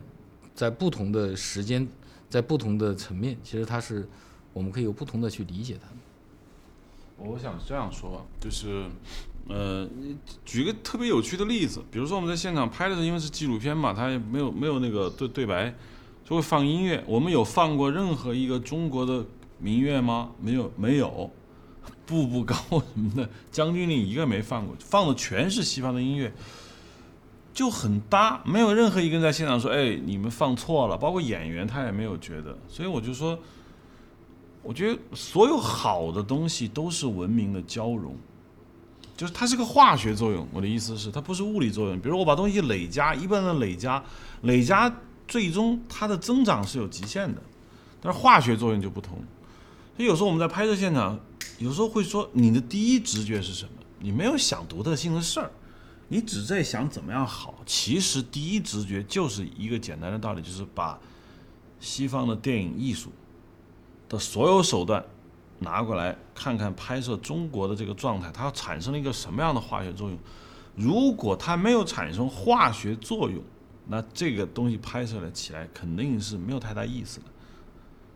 [0.53, 1.87] 在不同的时间，
[2.29, 4.05] 在不同的层面，其实它是
[4.51, 5.87] 我们可以有不同的去理解它。
[7.19, 8.85] 我想这样说，就是，
[9.49, 9.87] 呃，
[10.43, 15.73] 举个特别有趣的例子，比如说我们在现场拍的时候，因为是纪录片嘛，它也没有没有那个对对白，
[16.23, 17.03] 就会放音乐。
[17.07, 19.25] 我们有放过任何一个中国的
[19.59, 20.31] 民乐吗？
[20.41, 21.31] 没有，没有。
[22.05, 26.33] 步步高什么的，将军令一个没放过，放的全是西方的音乐，
[27.53, 33.37] 就很搭，没有任何一个人在现场说，哎，你们放错了，包括演员他也没有觉得，所以我就说。
[34.63, 38.13] 我觉得所有好的东西都是文明的交融，
[39.17, 40.47] 就是它是个化学作用。
[40.53, 41.99] 我的意思是，它不是物理作用。
[41.99, 44.01] 比如我把东西累加，一般的累加，
[44.43, 44.95] 累加
[45.27, 47.41] 最终它的增长是有极限的，
[47.99, 49.17] 但是化学作用就不同。
[49.97, 51.19] 所以有时候我们在拍摄现场，
[51.57, 53.71] 有时候会说你的第一直觉是什么？
[53.99, 55.51] 你没有想独特性的事儿，
[56.07, 57.55] 你只在想怎么样好。
[57.65, 60.99] 其实第一直觉就是一个简单的道理，就是把
[61.79, 63.11] 西方的电影艺术。
[64.09, 65.03] 的所有手段
[65.59, 70.17] 拿过来看看，拍摄中国的这个状态，它产生了一个什么样的化学作用？
[70.75, 73.41] 如果它没有产生化学作用，
[73.87, 77.25] 那这个东西拍摄了起来肯定是没有太大意思的。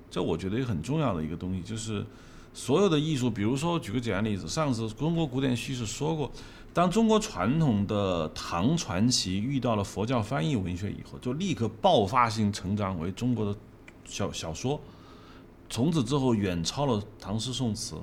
[0.10, 2.06] 这我觉得也很重要的一个东西，就是
[2.54, 6.30] 所有的艺术，比如说举个简单例子，上次中国古典叙事说过，
[6.74, 13.58] 当中国传统的唐传奇遇到了佛教翻译文学以后，就立刻爆发性成长为中国的
[14.06, 14.80] 小小说。
[15.72, 17.96] 从此之后，远超了唐诗宋词，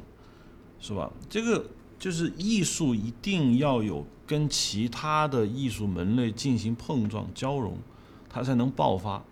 [0.80, 1.12] 是吧？
[1.28, 1.64] 这个
[1.98, 7.76] 就是艺术一定要有跟其他的艺术门类进行碰撞交融，
[8.28, 9.22] 它才能爆发。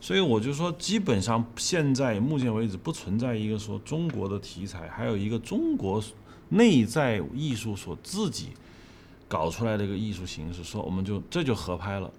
[0.00, 6.02] 所以我就说，基本上现在目前为止不存在一个说中国的题材，还有一个中国
[6.48, 8.48] 内在艺术所自己
[9.28, 12.10] 搞出来的一个艺术形式，说我们就这就合拍了。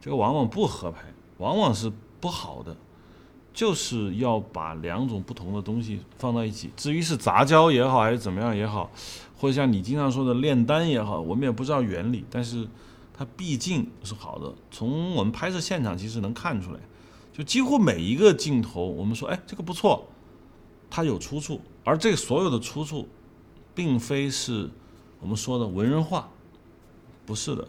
[0.00, 1.04] 这个往往不合拍，
[1.38, 1.90] 往往是
[2.20, 2.76] 不好的。
[3.56, 8.90] 就是要把两种不同的东西放到一起，至于是杂交也好，还是怎么样也好，
[9.34, 12.68] 或者像你经常说的炼丹也好，我们也不知道原理，但是
[13.14, 14.54] 它毕竟是好的。
[14.70, 16.78] 从我们拍摄现场其实能看出来，
[17.32, 20.06] 就几乎每一个镜头，我们说，哎，这个不错，
[20.90, 23.08] 它有出处，而这所有的出处，
[23.74, 24.68] 并非是
[25.18, 26.28] 我们说的文人画，
[27.24, 27.66] 不是的。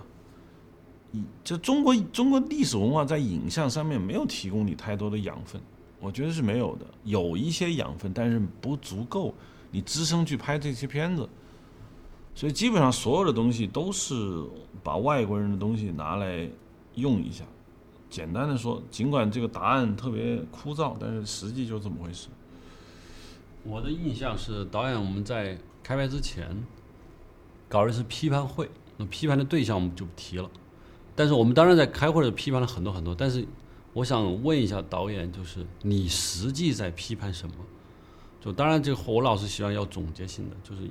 [1.46, 5.62] 就中国中国历史文化在影像上面没有提供你太多的养分。
[6.00, 9.34] 我觉得是没有的，有一些养分，但是不足够
[9.72, 11.28] 你支撑去拍这些片子。
[12.36, 14.14] 所以基本上所有的东西都是
[14.84, 16.48] 把外国人的东西拿来
[16.94, 17.44] 用一下。
[18.12, 22.28] 简单的说，尽管这个答案特别枯燥，但是实际就这么回事。
[23.64, 26.64] 我的印象是，导演我们在开拍之前
[27.68, 30.48] 搞的是批判会，那批判的对象我们就不提了。
[31.16, 33.44] 但是我们当然在开会的批判了很多很多，但是。
[33.98, 37.56] 我想问一下导演，就是你实际在批判什么？
[38.40, 40.88] 就当然，这个我老是喜欢要总结性的，就是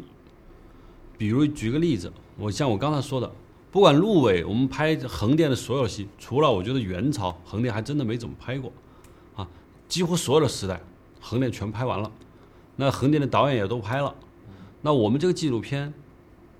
[1.16, 3.30] 比如举个例子，我像我刚才说的，
[3.70, 8.72] 不管陆伟，我们拍横店的所有戏，除了我觉得元朝横店还真的没怎么拍过，
[9.36, 9.48] 啊，
[9.86, 10.80] 几乎所有的时代
[11.20, 12.10] 横店全拍完了，
[12.74, 14.12] 那横店的导演也都拍了，
[14.82, 15.94] 那我们这个纪录片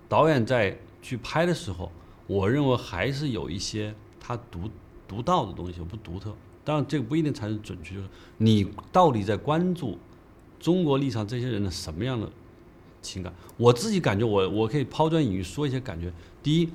[0.09, 1.91] 导演在去拍的时候，
[2.29, 4.71] 我认为还是有一些他独。
[5.09, 6.35] 独到的东西不独特，
[6.65, 7.95] 当然这个不一定才是准确。
[7.95, 9.99] 就是你到底在关注
[10.59, 12.29] 中国历史上这些人的什么样的
[13.01, 13.33] 情感？
[13.57, 16.13] 我自己感觉，我我可以抛砖引玉说一些感觉。
[16.43, 16.69] 第一，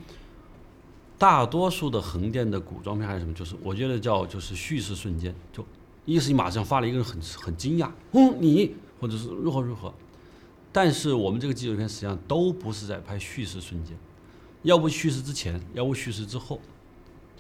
[1.18, 3.34] 大多数的横店的古装片还是什么？
[3.34, 5.66] 就是我觉得叫就是叙事瞬间，就
[6.06, 9.94] 一是你马上发了一个人很 很惊讶，嗯，你或者是如何如何。
[10.72, 13.98] 但是我们这个纪录片实际上都不是在拍叙事瞬间，
[14.64, 16.62] 要不叙事之前，要不叙事之后。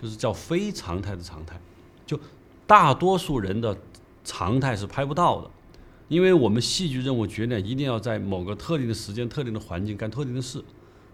[0.01, 1.59] 就是叫非常态的常态，
[2.05, 2.19] 就
[2.65, 3.77] 大多数人的
[4.23, 5.51] 常态是拍不到的，
[6.07, 10.63] 因为我们戏剧任务决定一定要在某个特定的时间、特定的环境干特定的事，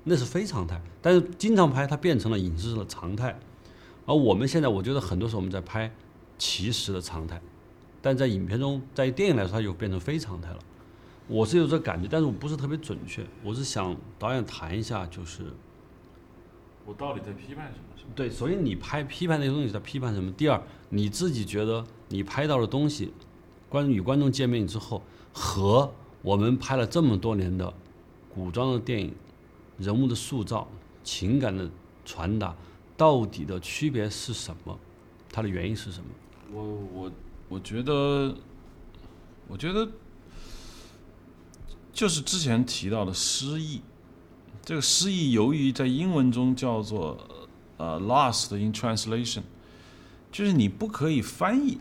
[0.06, 0.82] 那是非常态。
[1.02, 3.38] 但是经常拍它变成了影视上的常态，
[4.06, 5.94] 而我们现在我觉得很多时候我们在拍
[6.38, 7.42] 其实的常态，
[8.02, 10.60] 但在影片中，在电影来说它就变成非常态了。
[11.28, 13.22] 我是有这感觉，但是我不是特别准确。
[13.44, 15.44] 我是想导演谈一下，就是。
[16.86, 17.97] 我到底在批判什么？
[18.16, 20.32] 对，所以你拍批判那些东西在批判什么？
[20.32, 23.12] 第二，你自己觉得你拍到的东西，
[23.70, 27.72] 观与观众见面之后，和我们拍了这么多年的
[28.34, 29.14] 古装的电影，
[29.78, 30.68] 人物的塑造、
[31.04, 31.70] 情感的
[32.06, 32.56] 传达，
[32.96, 34.80] 到底的区别是什么？
[35.32, 36.08] 它的原因是什么？
[36.52, 37.12] 我我
[37.50, 38.36] 我觉得，
[39.48, 39.88] 我觉得
[41.94, 43.82] 就是之前提到的诗意，
[44.64, 47.18] 这个诗意由于在英文中叫做
[47.78, 49.42] 呃 lost in translation，
[50.32, 51.80] 就是你不可以翻译，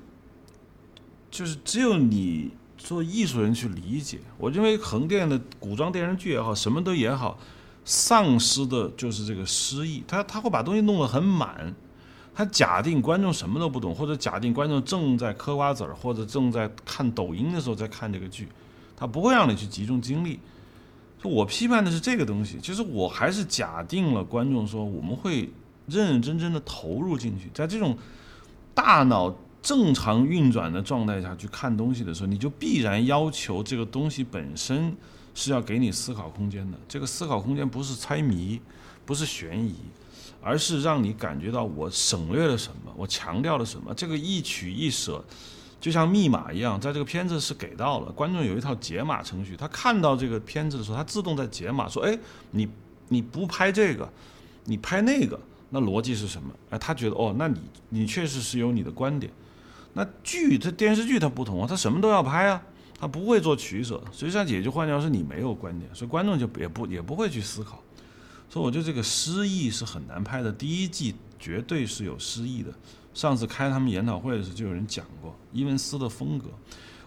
[1.30, 4.20] 就是只有你做艺术人去理解。
[4.38, 7.38] 我认为横店的古装电视剧也好，什么都也好，
[7.84, 11.74] 丧失的就是这个诗意，他他会把东西弄得很满。
[12.34, 18.47] 他假定观众什么都不懂，或者假定观众正在嗑瓜子儿，或者正在看抖音的时候在看这个剧，
[18.94, 20.38] 他不会让你去集中精力。
[21.18, 25.51] 就我批判的是这个东西，其实我还是假定了观众说我们会
[25.89, 27.97] 认认真真的投入进去，在这种
[28.74, 34.97] 大脑正常运转的状态下去看东西的时候，你就必然要求这个东西本身
[35.34, 36.78] 是要给你思考空间的。
[36.89, 38.61] 这个思考空间不是猜谜，
[39.05, 39.74] 不是悬疑。
[40.43, 43.93] 而是让你感觉到我省略了什么，我强调了什么。
[43.95, 45.24] 这个一取一舍，
[45.80, 49.57] 就像密码一样，在这个片子是给到了观众有一套解码程序。
[49.57, 52.16] 他看到这个片子的时候，他自动在解码，说：“哎，
[52.53, 52.68] 你
[53.09, 54.09] 你不拍这个，
[54.66, 55.37] 你拍那个，
[55.70, 59.32] 那逻辑是什么？”哎，他觉得哦，那你你确实是有你的观点。
[59.92, 62.62] 那剧它电视剧它不同啊，它什么都要拍啊，
[62.98, 64.02] 它不会做取舍。
[64.12, 67.82] 实际上也就换句话说，你没有观点，所以观众就也不也不会去思考。
[68.48, 70.52] 所以我觉得这个失忆是很难拍的。
[70.52, 72.70] 第一季绝对是有失忆的。
[73.14, 76.46] 上次开他们研讨会的时候，就有人讲过伊文斯的风格。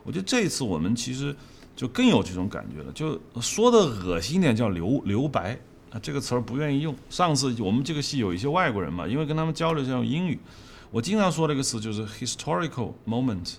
[0.03, 1.35] 我觉得这一次我们其实
[1.75, 2.91] 就更有这种感觉了。
[2.91, 5.59] 就说的恶心一点叫留留白
[5.91, 6.95] 啊，这个词儿不愿意用。
[7.09, 10.39] 上次我们这个戏有一些外国人嘛，因为跟他们交流是用英语，
[10.91, 13.55] 我经常说这个词就是 historical moment，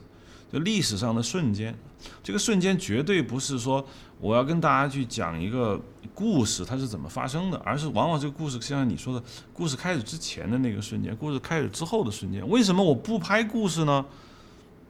[0.53, 1.76] 就历史上的瞬间。
[2.22, 3.85] 这个瞬间绝对不是说
[4.20, 5.78] 我要跟大家去讲一个
[6.14, 9.22] 故事，它是怎么发生的，而是往往这个故事就像你说的，
[9.53, 12.49] 故事开始之前的那个瞬间，故事开始之后的瞬间。
[12.49, 14.07] 为什么我不拍故事呢？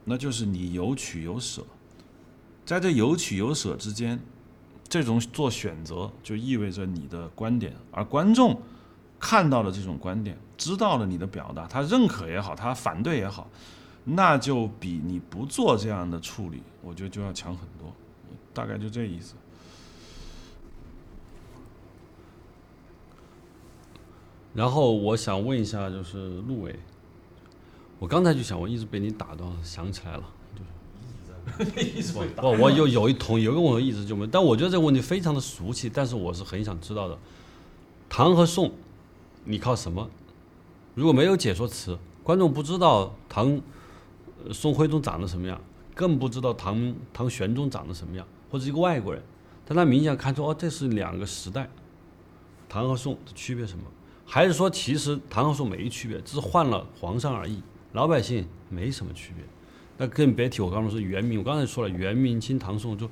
[0.04, 1.62] 那就是你有取有舍，
[2.64, 4.18] 在这有取有舍之间，
[4.90, 8.60] 这种做选择就意味着你的观点，而观众
[9.18, 13.48] 看到了这种观点，知道了你的表达，他认可也好，他反对也好。
[14.02, 17.92] 那就比你不做这样的处理，我觉得就要强很多，
[18.52, 19.34] 大概就这意思。
[24.52, 26.76] 然后我想问一下，就是陆伟，
[28.00, 30.24] 我刚才就想，我一直被你打断，想起来了，
[32.36, 37.18] 不，我有有一同有个我一直就没，但我觉得这个问题非常的俗气，但是我是很想知道的，
[38.08, 38.72] 唐和宋，
[39.44, 40.08] 你靠什么？
[40.94, 43.60] 如果没有解说词，观众不知道唐。
[44.54, 45.60] 宋徽宗长得什么样，
[45.94, 49.22] 更不知道唐唐玄宗长得什么样，或者一个外国人，
[49.66, 51.68] 但他明显看出哦，这是两个时代，
[52.66, 53.84] 唐和宋的区别什么？
[54.24, 57.62] 还是说其实唐和宋没区别，只是换了皇上而已，
[57.92, 59.44] 老百姓没什么区别？
[60.00, 63.06] 那更别提我刚刚说元明，我刚才说了元明清唐宋，就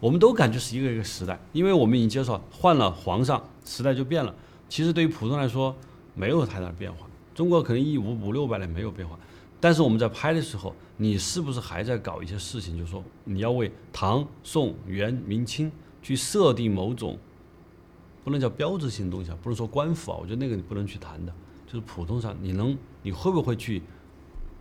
[0.00, 4.34] 我们都感觉是一个一个时代，因为我们已经接受换了皇上，时代就变了。
[4.66, 5.76] 其实对于普通来说，
[6.14, 7.06] 没有太大的变化。
[7.34, 9.18] 中国可能一五五六百年没有变化。
[9.60, 12.74] 但是我们在拍的时候，你是不是还在搞一些事情？
[12.78, 15.70] 就是说，你要为唐、宋、元、明清
[16.00, 17.18] 去设定某种
[18.24, 21.30] 不能叫标志性的东西啊，不能说官府啊，我觉得那个你不能去谈的。
[21.66, 23.82] 就是普通上，你能，你会不会去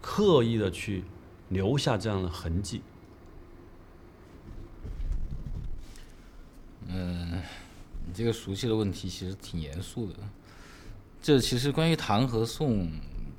[0.02, 1.06] 刻意的去
[1.50, 2.82] 留下这样的痕迹？
[6.88, 7.42] 嗯，
[8.08, 10.20] 你这个熟悉的问题其实挺严肃的。
[11.22, 12.88] 这其实关于唐和宋。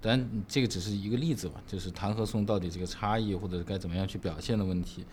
[0.02, 5.04] 但这个只是一个例子吧，就是唐和宋到底这个差异，或者该怎么样去表现的问题。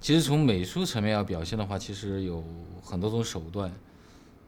[0.00, 2.42] 其实从美术层面要表现的话，其实有
[2.82, 3.70] 很多种手段，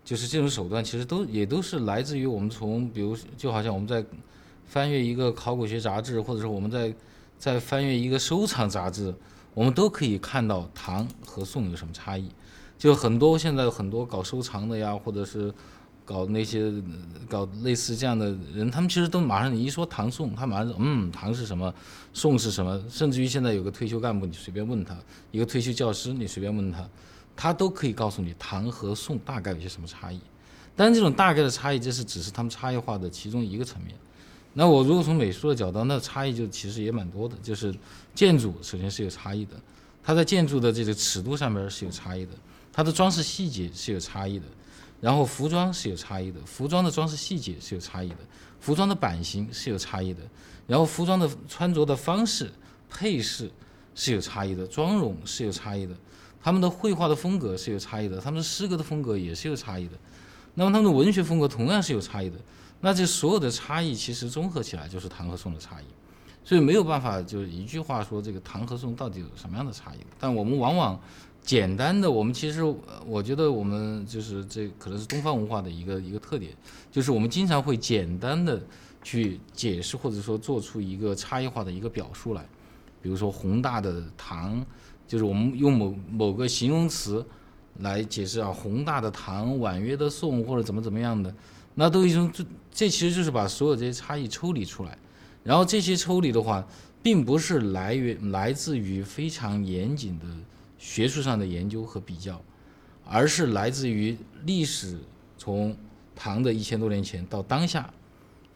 [0.03, 4.03] 就是这种手段其实都也都是来自于我们从，比如就好像我们在
[4.65, 6.91] 翻阅一个考古学杂志，或者说我们在
[7.39, 9.15] 在翻阅一个收藏杂志，
[9.55, 12.31] 我们都可以看到唐和宋有什么差异。
[12.79, 15.53] 就很多现在很多搞收藏的呀，或者是。
[16.09, 16.73] 搞那些
[17.29, 21.75] 搞类似这样的人，他们其实都马上你一说唐宋，他马上嗯唐是什么，
[22.13, 24.97] 宋是什么，甚至于现在有个退休干部，你随便问他，
[25.33, 26.89] 一个退休教师，你随便问他，
[27.35, 30.21] 他都可以告诉你唐和宋大概有些什么差异。
[30.77, 33.97] 但这种大概的差异，这是只是他们差异化的其中一个层面。
[34.59, 37.75] 那我如果从美术的角度，那差异就其实也蛮多的，就是
[38.15, 39.53] 建筑首先是有差异的，
[40.03, 42.33] 它在建筑的这个尺度上面是有差异的，
[42.73, 44.47] 它的装饰细节是有差异的。
[44.99, 48.17] 然后服装是有差异的，服装的装饰细节是有差异的，
[48.59, 50.23] 服装的版型是有差异的，
[50.67, 52.51] 然后服装的穿着的方式、
[52.89, 53.51] 配饰
[53.95, 55.95] 是有差异的，妆容是有差异的，
[56.43, 59.99] 他们的绘画的风格是有差异的，他们的诗歌的风格也是有差异的，
[60.55, 62.37] 那么他们的文学风格同样是有差异的。
[62.81, 65.85] 那这所有的差异其实综合起来就是唐和宋的差异，
[66.45, 69.99] 所以没有办法就是一句话说这个唐和宋到底有什么样的差异。
[70.19, 71.01] 但我们往往
[71.43, 72.63] 简单的，我们其实
[73.07, 76.53] 我觉得我们就是这可能是东方文化的一个一个特点，
[76.91, 78.61] 就是我们经常会简单的
[79.03, 82.47] 去解释或者说做出一个差异化的一个表述来，
[83.01, 84.65] 比如说宏大的唐，
[85.09, 87.25] 就是我们用某某个形容词
[87.79, 91.35] 来解释啊，宏大的唐，婉约的宋或者怎么怎么样的。
[91.79, 94.97] 那都一种这这其实就是把所有这些差异抽离出来，
[95.45, 96.67] 然后这些抽离的话，
[97.03, 100.25] 并不是来源来自于非常严谨的
[100.79, 102.41] 学术上的研究和比较，
[103.05, 104.17] 而是来自于
[104.47, 104.99] 历史
[105.37, 105.77] 从
[106.15, 107.93] 唐的一千多年前到当下，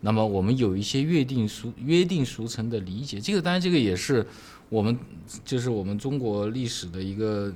[0.00, 4.26] 那么我们有一些约定俗约定俗成的理解，这个当然这个也是
[4.70, 4.98] 我们
[5.44, 7.52] 就是我们中国历史的一个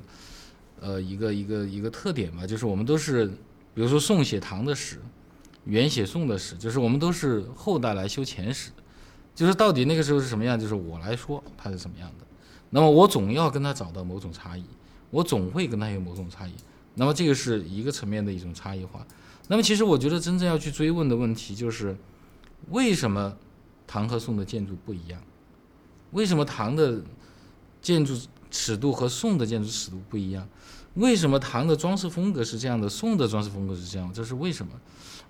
[0.79, 3.27] 呃一个一个一个特点吧，就是我们都是
[3.75, 4.99] 比如说宋写唐的史。
[5.65, 8.71] 原写宋的史，就是我们都是后代来修前史，
[9.35, 12.27] 就是到底那个时候是什么样，就是我来说它是什么样的。
[12.71, 14.65] 那么我总要跟他找到某种差异，
[15.11, 16.53] 我总会跟他有某种差异。
[16.95, 19.07] 那么这个是一个层面的一种差异化。
[19.49, 21.97] 那么其实我觉得真正要去追问的问题就是，
[22.71, 23.37] 为什么
[23.87, 25.21] 唐和宋的建筑不一样？
[26.13, 27.03] 为什么唐的
[27.83, 28.17] 建筑
[28.51, 30.49] 尺度和宋的建筑尺度不一样？
[30.95, 34.13] 为什么唐的装饰风格是这样的，宋的装饰风格是这样？
[34.13, 34.73] 这是为什么？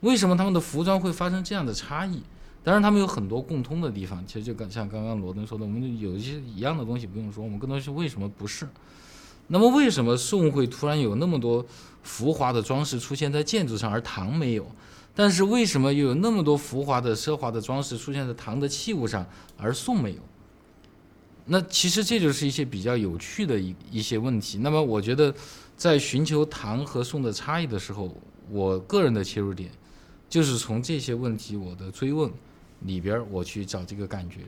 [0.01, 2.23] 为什么他们的服装会发生这样的差异？
[2.63, 4.25] 当然，他们有很多共通的地方。
[4.27, 8.67] 其实就刚像刚刚罗登说的，我们有一些一样的东西不用说，我们更多是为什么不是？
[9.49, 11.65] 那么为什么宋会突然有那么多
[12.03, 14.67] 浮华的装饰出现在建筑上，而唐没有？
[15.15, 19.27] 但是为什么又有那么多浮华的奢华的装饰出现在唐的器物上，
[19.59, 20.21] 而宋没有？
[21.45, 24.57] 那其实这就是一些比较有趣的一一些问题。
[24.59, 25.33] 那么我觉得，
[25.77, 28.17] 在寻求唐和宋的差异的时候，
[28.51, 29.71] 我个人的切入点。
[30.35, 32.29] 就是从这些问题我的追问
[32.81, 34.41] 里边，我去找这个感觉，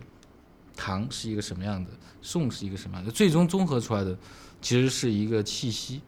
[0.74, 4.18] 唐是一个什么样的，宋是一个什么样的，最终综合出来的，
[4.61, 6.01] 其实是一个气息，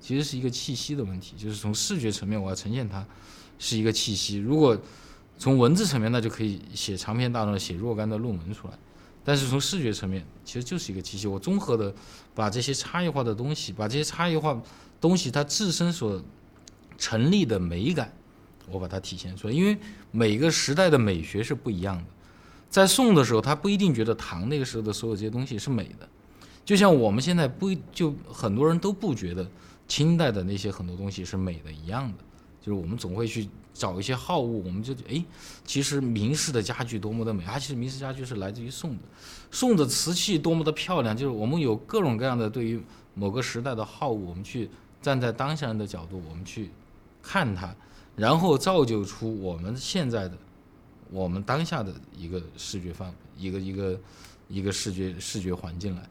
[0.00, 1.34] 其实是一个气息的问题。
[1.36, 3.04] 就是从视觉层面，我要呈现它
[3.58, 4.36] 是一个气息。
[4.36, 4.80] 如果
[5.36, 8.78] 从文字层面，那就可以写长篇大论、写若干的论文出来。
[9.24, 11.26] 但是从视觉层面，其实就是一个气息。
[11.26, 11.92] 我综合的
[12.32, 14.62] 把这些差异化的东西，把这些差异化
[15.00, 16.22] 东西它自身所
[16.96, 18.14] 成立的美感。
[18.70, 19.76] 我把它体现出来，因为
[20.10, 22.04] 每个时代的美学是不一样的。
[22.68, 26.08] 在宋的时候，他不一定觉得唐那个时候的所有这些东西是美的，
[26.64, 29.44] 就像我们现在不就很多人都不觉得
[29.88, 32.18] 清代的那些很多东西是美的一样的。
[32.60, 35.24] 就是我们总会去找一些好物，我们就哎，
[35.64, 39.02] 其实明式的家具多么的美，啊，其实明式家具是来自于宋的，
[39.50, 41.16] 宋的瓷器多么的漂亮。
[41.16, 42.80] 就是我们有各种各样的对于
[43.14, 46.70] 某个时代的好物，我们去站在当下人的角度，我们去
[47.22, 47.74] 看它。
[48.20, 50.36] 然后造就出我们现在的、
[51.10, 54.00] 我们当下的一个视觉范，一个一个
[54.46, 56.02] 一个视觉视觉环境来。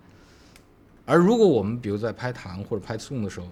[1.06, 3.46] 而如果我们比如在拍唐或者拍宋的时候，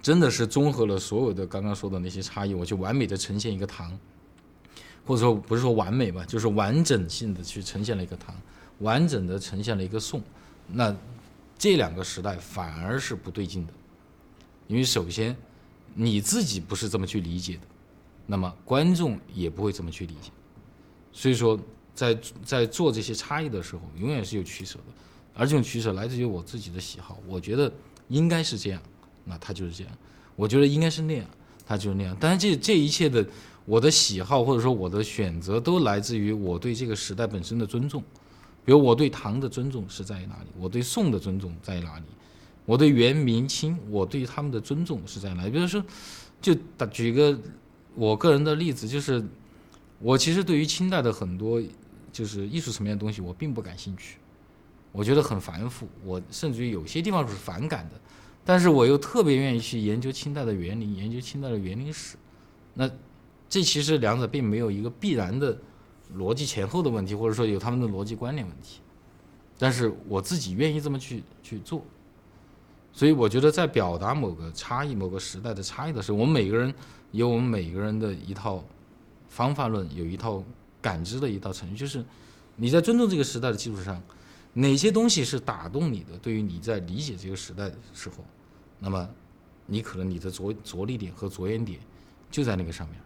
[0.00, 3.98] 真的是综合了所有的刚刚说的那些差异，我就完美的呈现一个唐，
[5.04, 8.32] 或者说不是说完美吧，就是完整性的去呈现了一个唐，
[8.78, 10.22] 完整的呈现了一个宋，
[10.68, 10.96] 那
[11.58, 13.72] 这两个时代反而是不对劲的，
[14.68, 15.36] 因为首先。
[15.94, 17.62] 你自己不是这么去理解的，
[18.26, 20.30] 那么观众也不会这么去理解。
[21.12, 21.58] 所以说，
[21.94, 24.84] 在在做这些差异的时候，永远是有取舍的，
[25.34, 27.18] 而这种取舍来自于我自己的喜好。
[27.26, 27.72] 我觉得
[28.08, 28.80] 应该是这样，
[29.24, 29.92] 那它就是这样；
[30.36, 31.26] 我觉得应该是那样，
[31.66, 32.16] 它就是那样。
[32.20, 33.26] 当然，这这一切的
[33.64, 38.02] 我的喜好或者说我的选择，都来自于我对这个时代本身的尊重。
[38.64, 40.46] 比如我对唐的尊重是在于哪里？
[40.56, 42.04] 我对宋的尊重在于哪里？
[42.70, 45.42] 我对元明清，我对他们的尊重是在哪？
[45.50, 45.84] 比如说，
[46.40, 47.36] 就打举个
[47.96, 49.20] 我个人的例子，就是
[49.98, 51.60] 我其实对于清代的很多
[52.12, 54.18] 就是艺术层面的东西，我并不感兴趣，
[54.92, 58.00] 我觉得很繁复，我甚至于有些地方是反感的。
[58.44, 62.16] 但是我又特别愿意去研究清代的园林，研究清代的园林史。
[62.74, 62.88] 那
[63.48, 65.58] 这其实两者并没有一个必然的
[66.16, 68.78] 逻辑前后的问题，或者说有他们的逻辑关联问题。
[69.58, 71.84] 但是我自己愿意这么去去做。
[72.92, 76.74] 所以我觉得，在表达某个差异、某个时代的差异的时候，我们每个人
[77.12, 78.62] 有我们每个人的一套
[79.28, 80.42] 方法论，有一套
[80.82, 81.76] 感知的一套程序。
[81.76, 82.04] 就是
[82.56, 84.02] 你在尊重这个时代的基础上，
[84.52, 86.18] 哪些东西是打动你的？
[86.18, 88.16] 对于你在理解这个时代的时候，
[88.78, 89.08] 那么
[89.66, 91.78] 你可能你的着着力点和着眼点
[92.30, 92.98] 就在那个上面，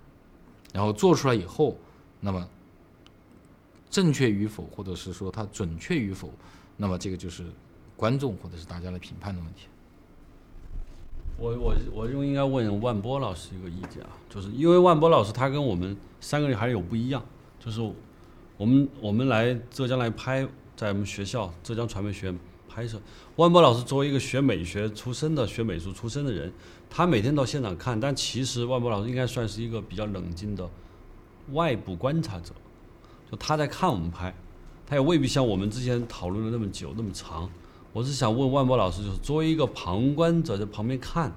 [0.73, 1.77] 然后做出来以后，
[2.21, 2.49] 那么
[3.91, 6.33] 正确与否，或者是说它准确与否，
[6.77, 7.45] 那么这个就是
[7.97, 9.67] 观众或者是大家的评判的问题。
[11.37, 17.23] 我我我就应该问万波老师一个意见啊，就是因为万波老师他跟我们三个人还是有不一样，
[17.59, 17.81] 就是
[18.57, 23.01] 我们我们来浙江来拍，在我们学校浙江传媒学院拍摄。
[23.37, 26.53] 万波老师作为一个学美学出身的、学美术出身的人，
[26.89, 30.71] 他每天到现场看，但其实万波老师应该算是一个比较冷静的
[31.53, 32.55] 外部观察者，
[33.29, 34.33] 就他在看我们拍，
[34.87, 37.51] 他也未必像我们之前讨论了那么久那么长。
[37.95, 41.33] 我是想问万波老师，就是作为一个旁观者在旁边看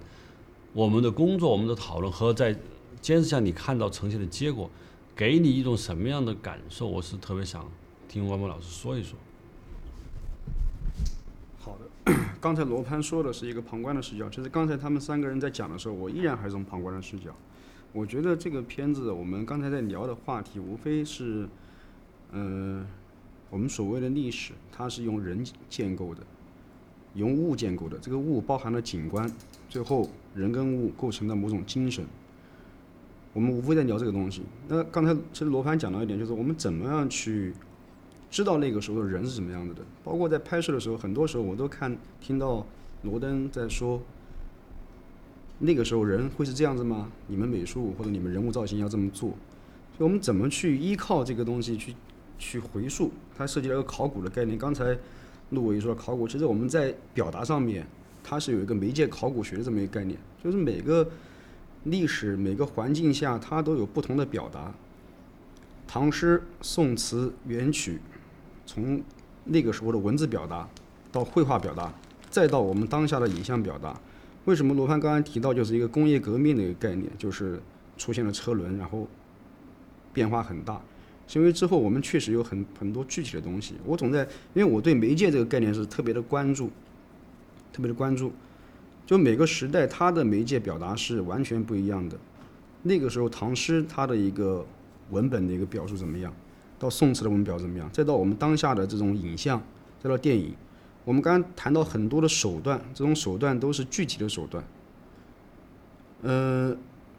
[0.73, 2.57] 我们的工作、我们的讨论和在
[2.99, 4.67] 监视下你看到呈现的结果，
[5.15, 6.87] 给你一种什么样的感受？
[6.87, 7.63] 我是特别想
[8.09, 9.15] 听万波老师说一说。
[11.59, 17.35] 好的，刚才罗盘说的是一个旁观的视角，其实刚才他们三个人在讲的时候，我依然还是从旁观的视角。
[17.93, 21.47] 我觉得这个片子，我们刚才在聊的话题，无非是，
[22.31, 22.83] 嗯、
[23.51, 26.23] 我们所谓的历史，它是用人建构的。
[27.17, 29.29] 由物建构的，这个物包含了景观，
[29.67, 32.05] 最后人跟物构成了某种精神。
[33.33, 34.43] 我们无非在聊这个东西。
[34.67, 37.53] 那刚才其实罗盘讲到一点，就是我们怎么样去
[38.29, 39.81] 知道那个时候的人是什么样子的。
[40.03, 42.65] 包括在拍摄的时候，很多时候我都看听到
[43.01, 43.99] 罗登在说，
[45.59, 47.11] 那个时候人会是这样子吗？
[47.25, 49.29] 你们美术或者你们人物造型要这么做。
[49.97, 51.95] 所以我们怎么去依靠这个东西去
[52.37, 53.11] 去回溯？
[53.35, 54.57] 它涉及到一个考古的概念。
[54.57, 54.97] 刚才
[55.51, 57.85] 陆伟说考古，其实我们在表达上面，
[58.23, 61.09] 它是有一个媒介考古学的这么一个概念，就是每个
[61.83, 64.73] 历史、每个环境下，它都有不同的表达。
[65.87, 68.01] 唐诗、宋词、元曲，
[68.65, 69.01] 从
[69.45, 70.67] 那个时候的文字表达
[71.13, 71.93] 到绘画表达，
[72.29, 73.97] 再到我们当下的影像表达。
[74.43, 77.61] 为什么罗盘刚才提到就是一个工业革命的一个概念，就是
[77.97, 79.07] 出现了车轮，然后
[80.11, 80.81] 变化很大。
[81.27, 84.23] 是因为之后我们确实有很很多具体的东西，我总在，
[84.53, 86.67] 因为我对媒介这个概念是特别的关注，
[87.73, 88.31] 特别的关注。
[89.05, 92.17] 就每个时代它的媒介表达是完全不一样的。
[92.83, 94.65] 那个时候唐诗它的一个
[95.11, 96.33] 文本的一个表述怎么样，
[96.77, 99.61] 到宋词的文表怎么样，再到我们当下的这种影像，
[100.01, 100.53] 再到电影，
[101.05, 104.63] 我们刚刚谈到很多的手段，这种手段都是具体的手段。
[106.23, 106.77] 嗯、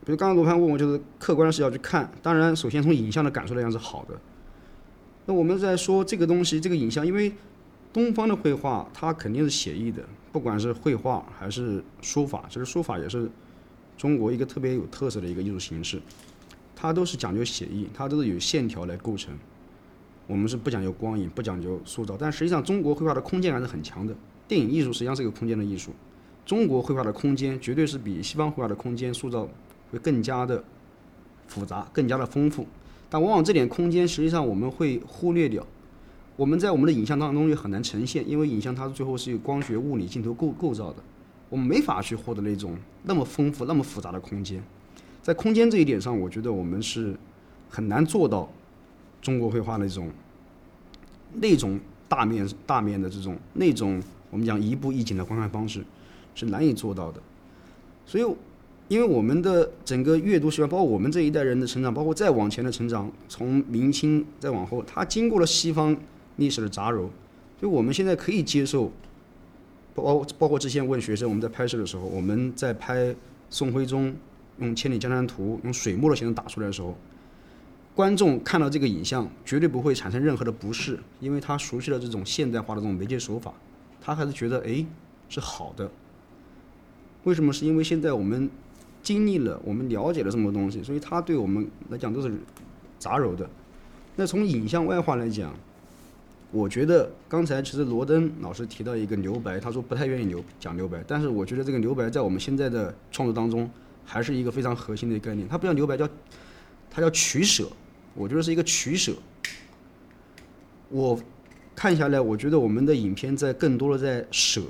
[0.08, 4.18] 比如刚刚罗盘问我，就是客观的视角去看，当然首先从影像的感受来讲是好的。
[5.26, 7.30] 那我们在说这个东西，这个影像，因为
[7.92, 10.02] 东方的绘画它肯定是写意的，
[10.32, 13.30] 不管是绘画还是书法，其实书法也是
[13.98, 16.00] 中国一个特别有特色的一个艺术形式，
[16.74, 19.36] 它都是讲究写意，它都是有线条来构成。
[20.26, 24.14] 我们是不讲究光影，不讲究塑造，但实际上中国绘画的空间感是很强的。
[24.48, 25.90] 电影艺术实际上是一个空间的艺术，
[26.46, 29.46] 中国绘画的空间绝对是比西方绘画的空间塑造
[29.90, 30.62] 会更加的
[31.46, 32.66] 复杂，更加的丰富。
[33.10, 35.66] 但往往这点空间，实际上我们会忽略掉。
[36.36, 41.02] 我们在我们的影像当中也很难呈现，因为影像它最后是由光学、物理、镜头构构造的，
[41.48, 44.62] 我们没法去获得那种那么丰富、那么复杂的空间。
[45.22, 47.16] 在空间这一点上，我觉得我们是
[47.68, 48.48] 很难做到
[49.20, 50.10] 中国绘画那种
[51.32, 55.84] 那种大面大面的这种那种我们讲一步一景的观看方式
[56.34, 57.20] 是难以做到的。
[58.06, 58.36] 所以，
[58.88, 65.96] 因为我们的整个阅读习惯，包括我们这一代人的成长，包括再往前的成长，从明清再往后，它经过了西方
[66.36, 67.10] 历史的杂糅，所
[67.62, 68.90] 以我们现在可以接受。
[69.94, 73.12] 包包括之前问学生，我们在拍摄的时候，我们在拍
[73.50, 74.14] 宋徽宗
[74.58, 76.96] 用《千里江山图》用水墨的形式打出来的时候，
[77.96, 83.52] 观众看到这个影像绝对不会产生任何的不适，因为他熟悉了这种现代化的这种媒介手法，
[84.00, 84.86] 他还是觉得哎
[85.28, 85.90] 是好的。
[87.24, 87.52] 为什么？
[87.52, 88.48] 是因为现在我们
[89.08, 92.30] 经历了，我们了解了这么多东西，所以他对我们来讲都是
[92.98, 93.48] 杂糅的。
[94.16, 95.54] 那从影像外化来讲，
[96.50, 103.70] 我觉得刚才其实罗登老师提到一个留白，他说不太愿意留讲留白，但是我觉得这个留白在我们现在的创作当中
[104.04, 105.48] 还是一个非常核心的概念。
[105.48, 106.06] 它不叫留白，叫
[106.90, 107.66] 它叫取舍。
[108.14, 109.14] 我觉得是一个取舍。
[110.90, 111.18] 我
[111.74, 114.60] 看下来，我觉得我们的影片在更多的在舍，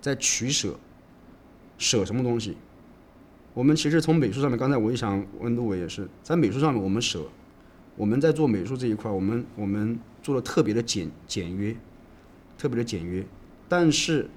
[0.00, 0.74] 在取舍，
[1.76, 2.56] 舍什么东西？
[3.56, 7.24] 我们其实从美术上面，刚才我也想问陆伟也是，在美术上面我们舍，
[7.96, 11.74] 我们在做美术这一块，我们我们做的特别的简简约，
[12.58, 13.24] 特别的简约，
[13.66, 14.28] 但是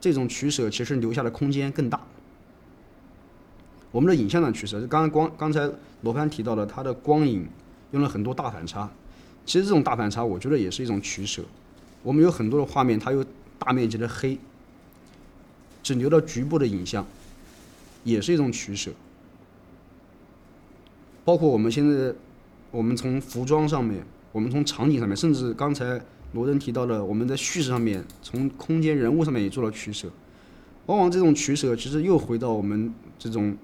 [0.00, 2.00] 这种取舍其实留下的空间更大。
[3.90, 5.70] 我们的影像上取舍，就刚刚光刚才
[6.00, 7.46] 罗盘提到的，它的光影
[7.90, 8.90] 用了很多大反差，
[9.44, 11.42] 其实这种大反差，我觉得也是一种取舍。
[12.02, 13.22] 我们有很多的画面，它有
[13.58, 14.38] 大面积的黑，
[15.82, 17.06] 只留到局部的影像，
[18.04, 18.90] 也是一种取舍。
[21.24, 22.14] 包括我们现在，
[22.70, 26.00] 我们从服装上面，我们从场景上面，甚至刚才
[26.32, 30.08] 罗登提到了我们在叙事上面，从空间人物上面也做了取舍。
[30.86, 33.56] 往往这种取舍，其实又回到我们这种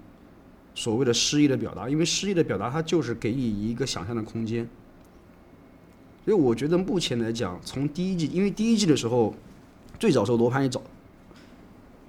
[0.74, 4.68] 所谓的诗意的表达，因为诗意的表达它就是给你一个想象的空间。
[6.24, 9.34] 所以我觉得目前来讲，从第一季，因为第一季的时候，
[9.98, 10.80] 最早时候罗盘一找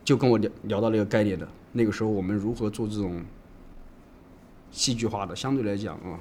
[0.08, 3.22] 就跟我聊聊到这个概念的，那个时候我们如何做这种
[4.72, 6.18] 戏剧化的，相对来讲啊，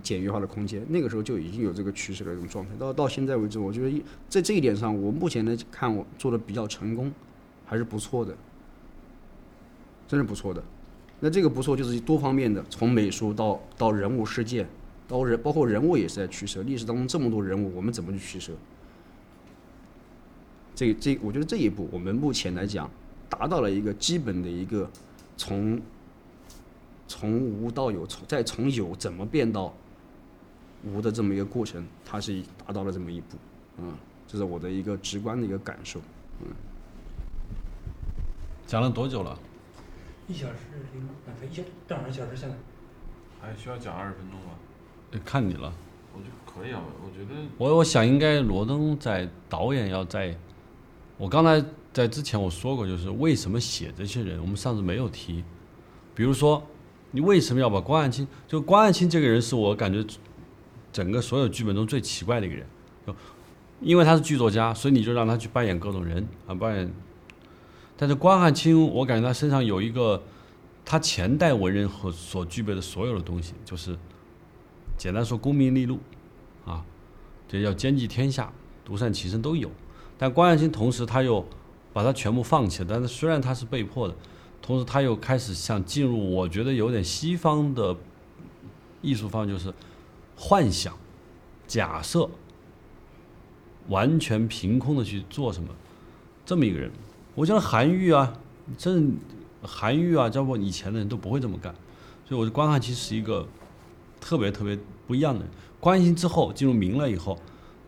[0.00, 2.70] 简约化的空间，那个时候就已经有这个趋势的一种状态。
[2.78, 7.12] 到到现在为止，我觉得一在这一点上，我目前来看，我做的比较成功，
[7.64, 8.32] 还是不错的，
[10.06, 10.62] 真是不错的。
[11.18, 14.68] 那这个不错，就是多方面的，从美术到到人物事件，
[15.08, 16.62] 到人包括人物也是在取舍。
[16.62, 18.52] 历史当中这么多人物，我们怎么去取舍？
[20.76, 22.88] 这这，我觉得这一步我们目前来讲
[23.28, 24.88] 达到了一个基本的一个
[25.36, 25.80] 从
[27.08, 29.74] 从无到有，从再从有怎么变到
[30.84, 33.36] 无的这么一个过程，它是达到了这么一步，
[33.78, 33.94] 嗯，
[34.28, 35.98] 这是我的一个直观的一个感受。
[36.42, 36.54] 嗯
[38.66, 39.38] 讲了多久了？
[40.28, 40.54] 一小时
[40.92, 42.54] 零啊，一小正好一小时现在。
[43.40, 44.50] 还需要讲二十分钟吗？
[45.12, 45.72] 呃看你了。
[46.12, 50.36] 我觉得可以啊，我觉得我我想应该罗登在导演要在，
[51.18, 55.42] 我刚才在之前我说过，就是为什么写这些人，我们上次没有提。
[56.14, 56.62] 比如说，
[57.10, 58.26] 你为什么要把关汉卿？
[58.46, 60.04] 就关汉卿这个人是我感觉
[60.92, 62.66] 整个所有剧本中最奇怪的一个人，
[63.80, 66.92] 因为他是剧作家，所以你就让他去扮演各种人啊，扮演。
[67.96, 70.22] 但是关汉卿，我感觉他身上有一个
[70.84, 73.96] 他前代文人和所具备的所有的东西，就是
[74.98, 75.98] 简单说功名利禄
[76.66, 76.84] 啊，
[77.48, 78.52] 这叫兼济天下、
[78.84, 79.70] 独善其身都有。
[80.18, 81.44] 但关汉卿同时他又
[81.92, 84.14] 把它全部放弃了，但是虽然他是被迫的，
[84.62, 87.96] 同时他又开始想进入，我觉得有点西方的
[89.02, 89.72] 艺术方，就是
[90.36, 90.96] 幻想、
[91.66, 92.28] 假设，
[93.88, 95.68] 完全凭空的去做什么，
[96.44, 96.90] 这么一个人。
[97.34, 98.32] 我觉得韩愈啊，
[98.78, 99.00] 这
[99.62, 101.74] 韩愈啊，包括以前的人都不会这么干，
[102.26, 103.46] 所以我觉得关汉卿是一个
[104.20, 105.48] 特别特别不一样的人。
[105.78, 107.38] 关汉卿之后进入明了以后，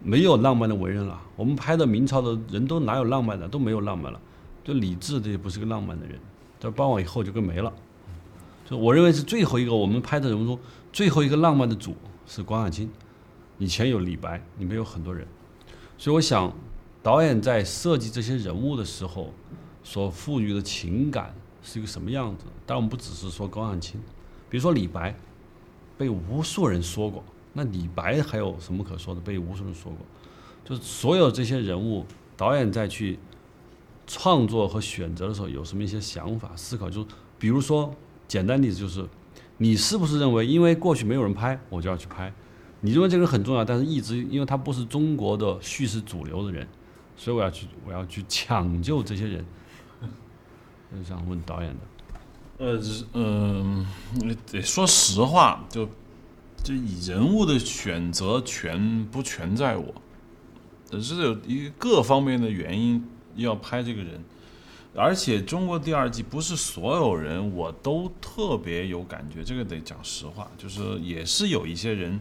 [0.03, 1.21] 没有浪漫的文人了。
[1.37, 4.21] 我们拍的明朝的人都哪有浪漫的，都没有浪漫了。
[4.65, 6.19] 就李治这也不是个浪漫的人，
[6.59, 7.73] 在包往以后就跟没了。
[8.69, 10.59] 就我认为是最后一个我们拍的人物中
[10.93, 11.95] 最后一个浪漫的主
[12.27, 12.91] 是关汉卿，
[13.59, 15.27] 以前有李白，里面有很多人，
[15.97, 16.53] 所以我想。
[17.01, 19.33] 导演在设计这些人物的时候，
[19.85, 21.33] 所赋予的情感
[21.63, 22.45] 是一个什么样子？
[22.67, 23.99] 但，我们不只是说关汉卿，
[24.51, 25.15] 比如说李白，
[25.97, 27.25] 被无数人说过。
[27.59, 29.21] 那李白还有什么可说的？
[29.21, 29.99] 被无数人说过，
[30.65, 32.07] 就是所有这些人物，
[32.37, 33.19] 导演在去
[34.07, 36.89] 创作和选择的时候，有什么一些想法、思考？
[36.89, 37.93] 就是比如说，
[38.29, 39.05] 简单例子就是，
[39.57, 42.33] 你是不是认为，因为过去没有人拍，我就要去拍？
[42.83, 46.69] 你认为这个人很重要，但是一直因为他不是中国的叙事主流的人。
[47.17, 49.45] 所以我要去，我要去抢救这些人。
[50.97, 52.65] 就想问导演的。
[52.65, 52.81] 呃，
[53.13, 53.85] 嗯，
[54.51, 55.89] 得说实话，就
[56.63, 59.95] 就以人物的选择全不全在我，
[60.91, 63.03] 只是有一各方面的原因
[63.37, 64.23] 要拍这个人，
[64.95, 72.21] 而且中国第二季不是所有人我都特别有感觉，这个得讲实话，就是也是有一些人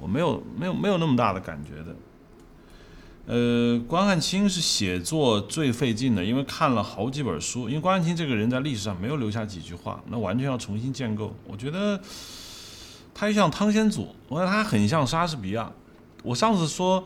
[0.00, 1.96] 我没有没有没有那么大的感觉的。
[3.24, 7.68] 呃，关汉卿是写作最费劲的，因为看了好几本书。
[7.68, 11.32] 因为关汉卿这个人在历史上没有留下几句话，那完全要重新建构。
[11.46, 12.00] 我觉得
[13.14, 15.70] 他像汤显祖，我觉得他很像莎士比亚。
[16.22, 17.04] 我上次说，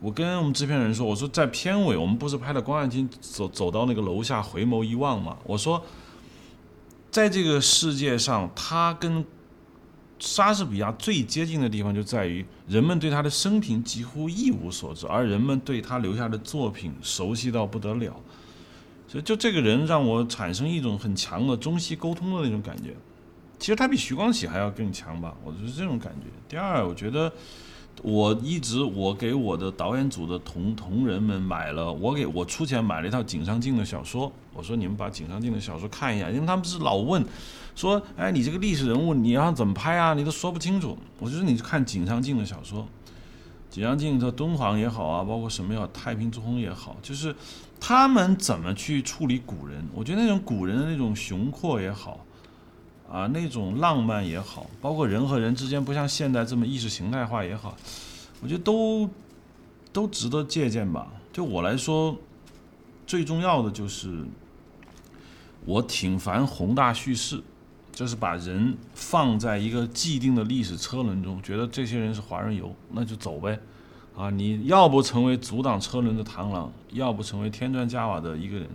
[0.00, 5.36] 我跟我们制片人说，我说在片尾我们不是拍了关汉卿走走到那个楼下回眸一望嘛？
[5.44, 5.82] 我说，
[7.10, 9.24] 在这个世界上，他跟
[10.18, 18.14] 莎士比亚最接近的地方就在于，人们对他的生平几乎一无所知，而人们对他留下的作品熟悉到不得了。
[19.06, 22.94] 所以，就这个人让我产生一种很强的中西沟通的那种感觉。
[23.58, 26.28] 其实他比徐光启还要更强吧，我就是这种感觉。
[26.48, 27.32] 第二，我觉得
[28.02, 34.30] 我一直我给我的导演组的同同仁们买了，我给我出钱买了一套井上靖的小说。
[34.52, 37.24] 我说你们把井上靖的小说看一下，因为他们是老问。
[37.76, 40.12] 说，哎，你这个历史人物，你要怎么拍啊？
[40.12, 40.98] 你都说不清楚。
[41.20, 42.84] 我觉得你看井上靖的小说，
[43.70, 47.32] 井上靖的敦煌也好啊，包括什么要，太平之泓也好，就是
[47.78, 49.84] 他们怎么去处理古人。
[49.94, 52.26] 我觉得那种古人的那种雄阔也好，
[53.10, 57.74] 啊，那种浪漫也好，包括人和人之间不像现在这么意识形态化也好，
[58.42, 59.08] 我觉得都
[59.92, 61.10] 都值得借鉴吧。
[61.32, 62.16] 就我来说，
[63.06, 64.24] 最重要的就是，
[65.64, 67.42] 我挺烦宏大叙事，
[67.92, 73.58] 就是把人放在一个既定的历史车轮中，觉得这些人是华人游，那就走呗。
[74.16, 78.68] 啊，你要不成为阻挡车轮的螳螂，要不成为添砖加瓦的一个人，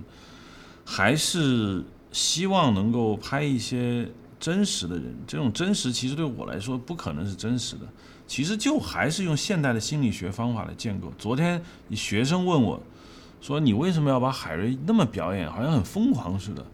[0.86, 4.10] 还是希望能够拍一些
[4.44, 5.16] 真实的人。
[5.26, 7.88] 这种真实其实对我来说不可能是真实的，
[8.28, 11.14] 其实就还是用现代的心理学方法来建构。
[11.18, 12.78] 昨天你学生问我，
[13.40, 16.66] 说你为什么要把海瑞那么表演，好像很疯狂似的？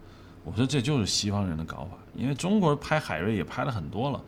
[0.44, 4.20] 我说这就是西方人的搞法，因为中国拍海瑞也拍了很多了，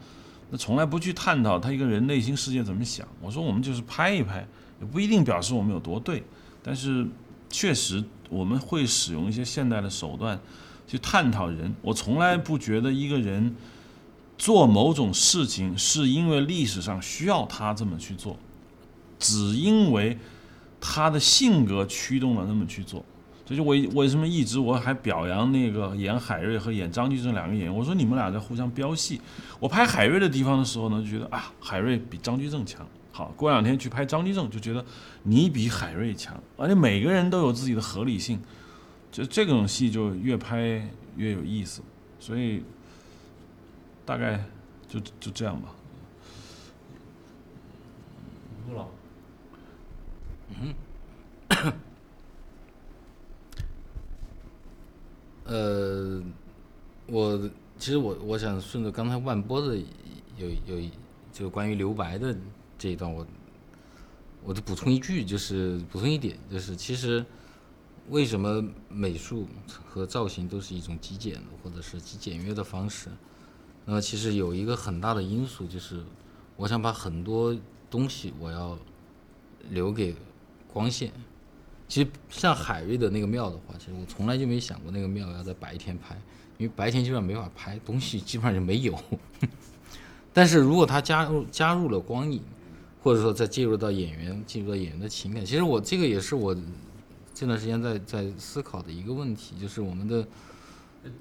[0.52, 3.08] 那从来不去探讨他一个人内心世界怎么想。
[3.20, 4.48] 我说我们就是拍一拍，
[4.80, 6.24] 也不一定表示我们有多对，
[6.62, 7.08] 但是
[7.50, 10.40] 确实我们会使用一些现代的手段
[10.92, 11.74] 去探讨人。
[11.82, 13.56] 我从来不觉得一个人
[14.38, 18.36] 做某种事情是因为历史上需要他这么去做，
[19.18, 20.18] 只因为
[20.82, 23.06] 他的性格驱动了那么去做。
[23.46, 29.22] 这就我为什么一直我还表扬那个演海瑞和演张居正两个演员，我说你们俩在互相飙戏。
[29.62, 32.86] 我拍海瑞的地方的时候呢，就觉得啊海瑞比张居正强。
[33.14, 34.84] 好，过两天去拍张居正，就觉得
[35.24, 38.38] 你比海瑞强，而且每个人都有自己的合理性，
[39.12, 41.82] 就这种戏就越拍越有意思。
[42.20, 42.64] 所以
[44.06, 44.44] 大概
[44.88, 45.76] 就就这样吧。
[48.70, 48.88] 陆老，
[55.46, 56.24] 呃，
[57.08, 59.76] 我其实我我想顺着刚才万波的
[60.38, 60.90] 有有
[61.34, 62.34] 就关于留白的
[62.78, 63.26] 这一段，我
[64.44, 67.26] 我就补充一句，就是补充一点，就是其实
[68.10, 69.48] 为什么美术
[69.86, 73.10] 和造型都是一种极简的或者是极简约的方式？
[73.86, 76.04] 那么其实有一个很大的因素就是，
[76.56, 77.56] 我想把很多
[77.90, 78.78] 东西我要
[79.70, 80.16] 留给
[80.72, 81.12] 光线。
[81.88, 86.16] 其实像海瑞的那个庙的话，其实我从来就没想过那个庙要在白天拍，
[86.58, 88.98] 因为白天基本上没法拍，东西基本上就没有。
[90.32, 92.42] 但是如果他加入加入了光影，
[93.02, 96.56] 或者说再介入到演员，进入到演员的情感，其实我这个也是我
[97.42, 100.24] 这段时间在在思考的一个问题，就是我们的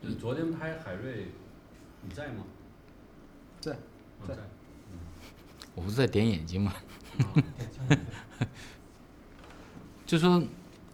[0.02, 1.28] 你昨天拍海瑞，
[2.02, 2.44] 你在吗？
[3.58, 3.72] 在
[4.28, 4.34] 在。
[5.74, 6.74] 我不是在点眼睛吗？
[10.04, 10.42] 就说，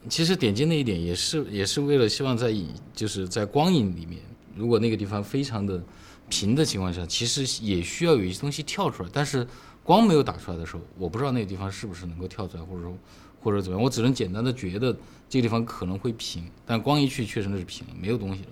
[0.09, 4.23] 其实点睛那一点也是也是为了希望在影就是在光影里面，
[4.55, 5.83] 如果那个地方非常的
[6.29, 9.45] 平的情况下，其实也需要有一些东西跳出来，但是
[9.83, 12.97] 光没有打出来的时候，我不知道那个地方是不是能够跳出来，或者说
[13.41, 14.97] 或者怎么样，我只能简单的觉得
[15.29, 18.49] 这个地方可能会平，但光一去确实那是平，没有东西了。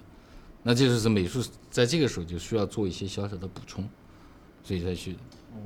[0.62, 3.88] 那这就是美术在这个时候就需要做一些小小的补充，
[4.62, 5.14] 所以再去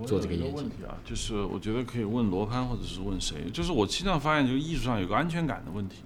[0.05, 5.99] 做这个我有一演技问题啊，就是我觉得可以问罗攀或者是问谁，就是我经常发现，这个艺术上有个安全感的问题。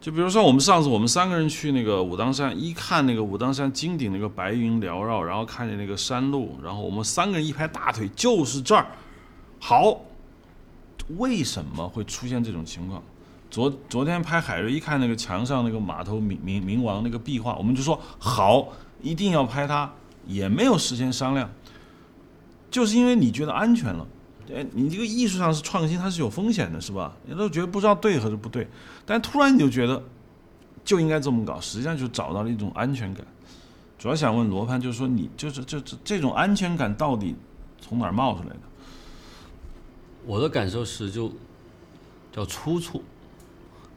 [0.00, 8.86] 就比如说，我们上次我们三个人去那个武当山，一看那个武当山金顶那个白云缭绕，然后看见那个山路，然后我们三个人一拍大腿，就是这儿，
[9.58, 10.00] 好。
[11.18, 13.02] 为什么会出现这种情况？
[13.52, 18.66] 昨昨天拍海瑞，一看那个墙上那个码头冥冥冥王那个壁画，我们就说好，
[19.02, 19.92] 一定要拍它，
[20.26, 21.50] 也没有事先商量。
[22.70, 24.06] 就是因为你觉得安全了，
[24.54, 27.14] 哎，你这个艺术上是创新，它是有风险的，是吧？
[27.26, 28.66] 你都觉得不知道对还是不对，
[29.04, 30.02] 但突然你就觉得
[30.82, 33.22] 就应该这么搞，实际上就找到了一种安全感。
[33.98, 37.36] 主要想问罗盘，就是说你就是就这这种安全感到底
[37.82, 38.60] 从哪儿冒出来的？
[40.24, 41.30] 我的感受是就
[42.32, 43.04] 叫出处，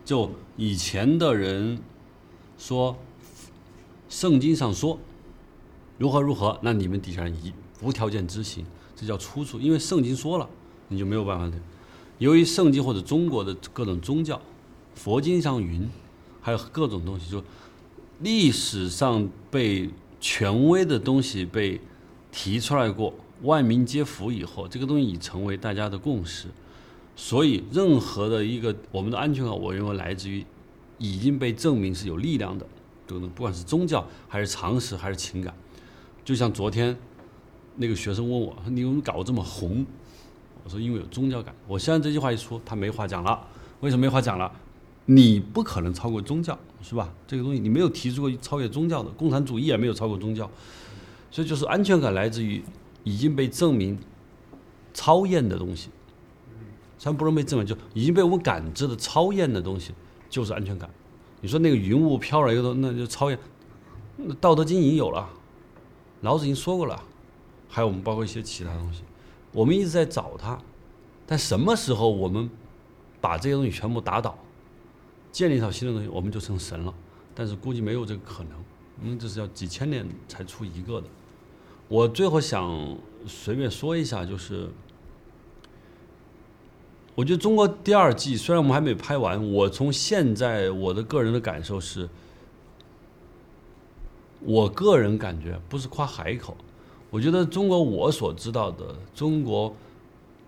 [0.05, 1.79] 就以前的人
[2.57, 2.95] 说
[4.07, 4.99] 圣经上说
[5.97, 7.51] 如何如何，那你们底下人一
[7.81, 8.65] 无条件执行，
[8.95, 10.47] 这叫出处，因为圣经说了，
[10.89, 11.53] 你就没有办法的。
[12.19, 14.39] 由于圣经或者中国的各种宗教，
[14.93, 15.89] 佛经上云，
[16.41, 17.43] 还有各种东西，就
[18.19, 19.89] 历史上被
[20.21, 21.81] 权威的东西被
[22.31, 26.47] 提出来过，万民皆服以后，这个东西已成为大家的共识。
[27.15, 30.45] 所以，任何的一个我们的安全感，我认为来自于
[30.97, 32.65] 已经被证明是有力量的，
[33.07, 35.53] 这个不管是宗教还是常识还是情感。
[36.23, 36.95] 就像昨天
[37.77, 39.85] 那个学生问我：“你为什么搞这么红？”
[40.65, 43.47] 我说：“因为有宗教感。”我现在这句话一说，他没话讲了。
[43.79, 44.51] 为什么没话讲了？
[45.05, 47.13] 你不可能超过宗教，是吧？
[47.27, 50.49] 这个东西你没有提出过超越宗教的，共产主义也没有超过宗教，
[51.29, 52.63] 所以就是安全感来自于
[53.03, 53.97] 已经被证明
[54.93, 55.89] 超验的东西。
[57.05, 59.93] 虽然不能被证明，就已经被我们感知的超验的东西，
[60.27, 60.89] 就是安全感。
[61.39, 63.37] 你说那个云雾飘来一个，那就超验。
[64.17, 65.29] 那《道德经》已经有了，
[66.21, 66.99] 老子已经说过了，
[67.69, 69.03] 还有我们包括一些其他东西，
[69.51, 70.57] 我们一直在找它，
[71.27, 72.49] 但什么时候我们
[73.21, 74.35] 把这些东西全部打倒？
[75.31, 76.91] 建立一套新的东西，我们就成神了。
[77.35, 78.57] 但是估计没有这个可能，
[79.03, 81.07] 因为这是要几千年才出一个的。
[81.87, 84.71] 我最后想随便说一下，就是
[87.15, 92.09] 我觉得中国第二季虽然我们还没拍完，我从现在我的个人的感受是，
[94.41, 96.55] 我个人感觉不是夸海口，
[97.09, 99.73] 我觉得中国我所知道的中国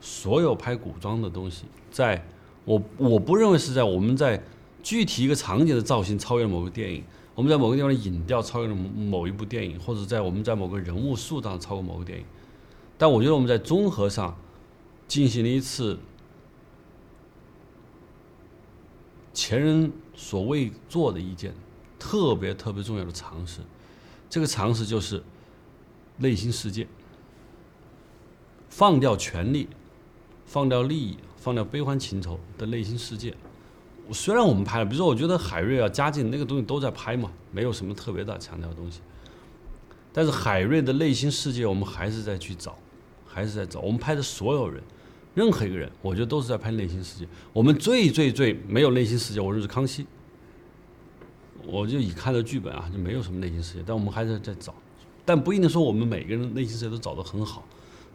[0.02, 2.22] 所有拍古装的东西，在
[2.66, 4.44] 我我不认为是在我们在
[4.84, 7.02] 具体一个场景的造型超越某个电影，
[7.34, 12.26] 我们在某个地方的影调超越了某一部电影，或者在我们在某个人物塑造超过某个电影。
[12.98, 14.36] 但我觉得我们在综合上
[15.08, 15.98] 进行了一次
[19.38, 21.54] 前人所未做的一件
[22.00, 23.62] 特别特别重要的尝试。
[24.28, 25.22] 这个尝试就是
[26.18, 26.88] 内心世界，
[28.68, 29.70] 放掉权力，
[30.48, 33.38] 放掉利益，放掉悲欢情仇的内心世界。
[34.12, 39.02] 虽然我们拍了，比如说，我觉得海瑞啊、嘉靖那个东西都在拍嘛，没有什么特别大强调的东西。
[40.12, 42.76] 但是海瑞的内心世界，我们还是在去找，
[43.28, 43.82] 还是在找。
[43.82, 44.82] 我们拍的所有人，
[45.38, 47.28] 任何一个人，我觉得都是在拍内心世界。
[47.54, 50.04] 我们最最最没有内心世界，我认识康熙。
[51.64, 54.74] 我就以看的剧本啊，就没有什么内心世界，但我们还是在找。
[55.24, 57.64] 但不一定说我们每个人内心世界都找得很好，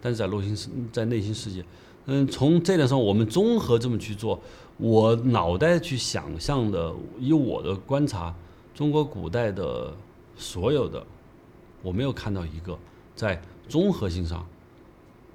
[0.01, 1.65] 但是在内心世在内心世界，
[2.07, 4.41] 嗯，从这点上我们综合这么去做。
[4.79, 8.35] 我脑袋去想象的，以我的观察，
[8.75, 9.95] 中国古代的
[10.37, 11.07] 所有的，
[11.83, 12.77] 我没有看到一个
[13.15, 14.45] 在综合性上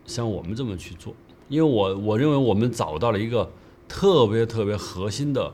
[0.06, 1.14] 像我们这么去做，
[1.50, 3.52] 因为我我认为我们找到了一个
[3.88, 5.54] 特别特别核心的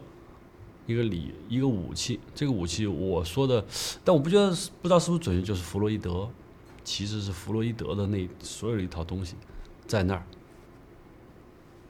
[0.86, 3.64] 一个理一个武器，这个武器我说的，
[4.04, 4.50] 但我不觉得
[4.82, 6.30] 不知道是不是准确，就是弗洛伊德，
[6.84, 9.36] 其实是弗洛伊德的那所有的一套东西
[9.86, 10.26] 在那儿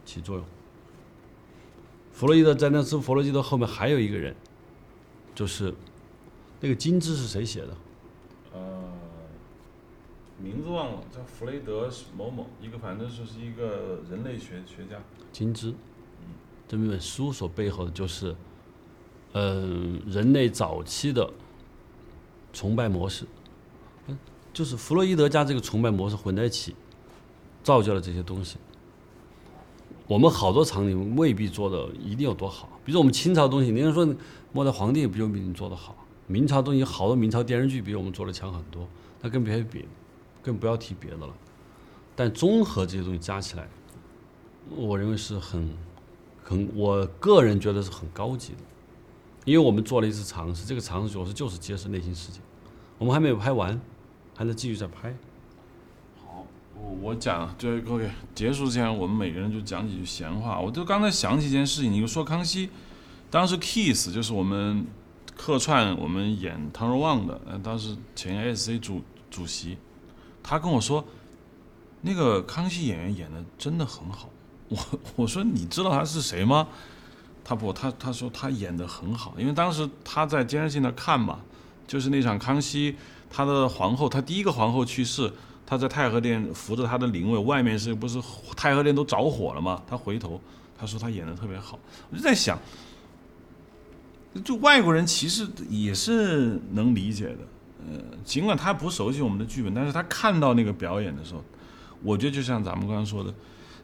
[0.05, 0.45] 起作用。
[2.11, 4.35] 弗洛伊德在那之弗洛伊德后面还有一个人，
[5.33, 5.73] 就是
[6.59, 7.75] 那个金枝是谁写的？
[10.43, 15.01] 呃，名字忘了，叫弗雷德某某，一个反正就是一个人类学学家。
[15.31, 16.35] 金枝，嗯
[16.67, 18.35] 这本书所背后的就是，
[19.31, 21.29] 嗯、人类早期的
[22.51, 23.25] 崇拜模式，
[24.07, 24.17] 嗯，
[24.51, 26.75] 就是弗洛伊德加这个崇拜模式混在一起，
[27.63, 28.57] 造就了这些东西。
[30.05, 34.13] 我们好多场景未必做的一定有多好，比如说我们清朝的东西，您说
[34.51, 35.95] 末代皇帝不就比你做的好？
[36.27, 38.87] 明朝东西好多明朝电视剧比我们做的强很多，
[39.21, 39.85] 那跟别人比，
[40.43, 41.33] 更不要提别的了。
[42.15, 43.67] 但综合这些东西加起来，
[44.69, 45.75] 我认为是很
[46.43, 48.59] 很，我个人觉得是很高级的，
[49.45, 52.39] 因为我们做了一次尝试，这个尝试主要是就是揭示内心世界，
[52.99, 53.81] 我们还没有拍完，
[54.35, 55.15] 还在继续在拍。
[56.23, 56.45] 好，
[57.01, 60.59] 我讲就 OK，结束之前我们每个人就讲几句闲话。
[60.59, 62.69] 我就刚才想起一件事情，你就说康熙，
[63.31, 64.85] 当时 Kiss 就是我们
[65.35, 69.01] 客串我们演汤若望的，呃，当时前 SC 主
[69.31, 69.77] 主席，
[70.43, 71.03] 他跟我说，
[72.01, 74.29] 那个康熙演员演的真的很好。
[74.67, 74.77] 我
[75.15, 76.67] 我说你知道他是谁吗？
[77.43, 81.39] 他不，他他说他演的很好，因为当时他在监视器那看嘛，
[81.87, 82.95] 就是那场康熙
[83.29, 85.31] 他的皇后，他第一个皇后去世，
[85.65, 88.21] 他在太和殿扶着他的灵位，外面是不是
[88.55, 89.81] 太和殿都着火了嘛？
[89.87, 90.39] 他回头
[90.77, 91.77] 他说他演的特别好，
[92.09, 92.57] 我就在想，
[94.43, 97.39] 就外国人其实也是能理解的，
[97.91, 101.43] 呃，尽管他不熟悉我们的剧本，但是他看到那个表演的时候，
[102.01, 103.33] 我觉得就像咱们刚刚说的，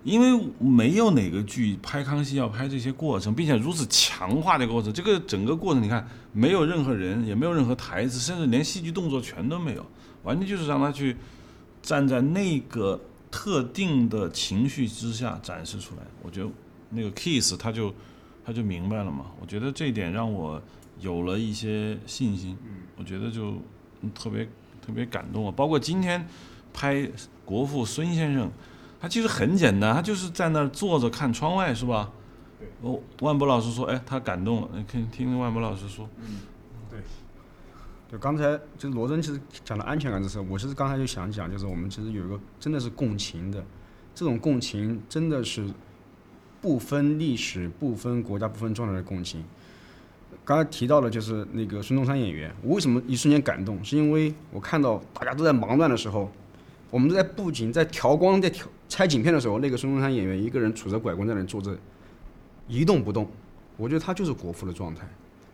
[0.04, 9.86] 因为没有哪个剧拍康熙要拍这些过程，并且如此强化的过程，这个整个过程你看没有任何人，也没有任何台词，甚至连戏剧动作全都没有，
[10.24, 11.16] 完全就是让他去
[11.82, 13.00] 站在那个
[13.32, 16.02] 特定的情绪之下展示出来。
[16.22, 16.50] 我觉得
[16.90, 17.94] 那个 Kiss 他就
[18.46, 20.62] 他就明白了嘛，我觉得这一点让我
[21.00, 22.58] 有了一些信心，
[22.98, 23.62] 我觉得就嗯
[24.16, 24.48] 特别
[24.86, 25.54] 特别感动啊。
[25.56, 26.28] 包括今天
[26.74, 27.10] 拍
[27.46, 28.52] 国父孙先生，
[29.00, 32.12] 他其实很简单，他就是在那儿坐着看窗外，是吧？
[32.82, 36.08] 哦，万博老师说，哎，他感动了，你可以听听万博老师说。
[36.90, 37.00] 对
[38.12, 43.64] 就刚才就是罗真其实讲到安全感这事，我其实刚才就想讲，就是我们其实有一个真的是共情的，
[44.16, 45.70] 这种共情真的是
[46.60, 49.44] 不分历史、不分国家、不分状态的共情。
[50.50, 53.86] 刚才提到的就是那个孙中山演员，我为什么一瞬间感动？
[53.86, 56.28] 是因为我看到大家都在忙乱的时候，
[56.90, 61.78] 我们都在布景、在调光、在调拆景片的时候，那个孙中山演员一个人杵着拐棍在那坐着，
[62.68, 63.30] 一动不动。
[63.78, 65.08] 我觉得他就是国父的状态，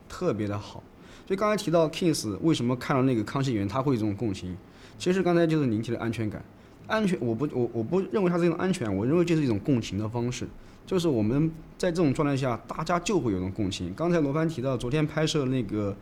[0.08, 0.82] 特别的好。
[1.28, 4.56] 所以刚才提到 Kings 为什么看到那个康熙演员他会有这种共情，
[4.98, 6.42] 其实刚才就是您提的安全感。
[6.88, 10.48] 安全，我不我我不认为它是一种安全，我认为这是一种共情的方式。
[10.86, 13.94] 就是我们在这种状态下，大家就会有种共情。
[13.96, 15.96] 刚才罗帆提到，昨天拍摄那个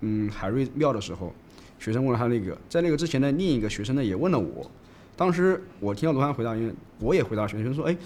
[0.00, 1.32] 嗯海瑞庙的时候，
[1.78, 4.70] 学生问了他那个，在那个之前呢，另一个学生呢也问了我，
[5.16, 7.96] 当时我听到罗帆回答，因为我也回答学生说，哎。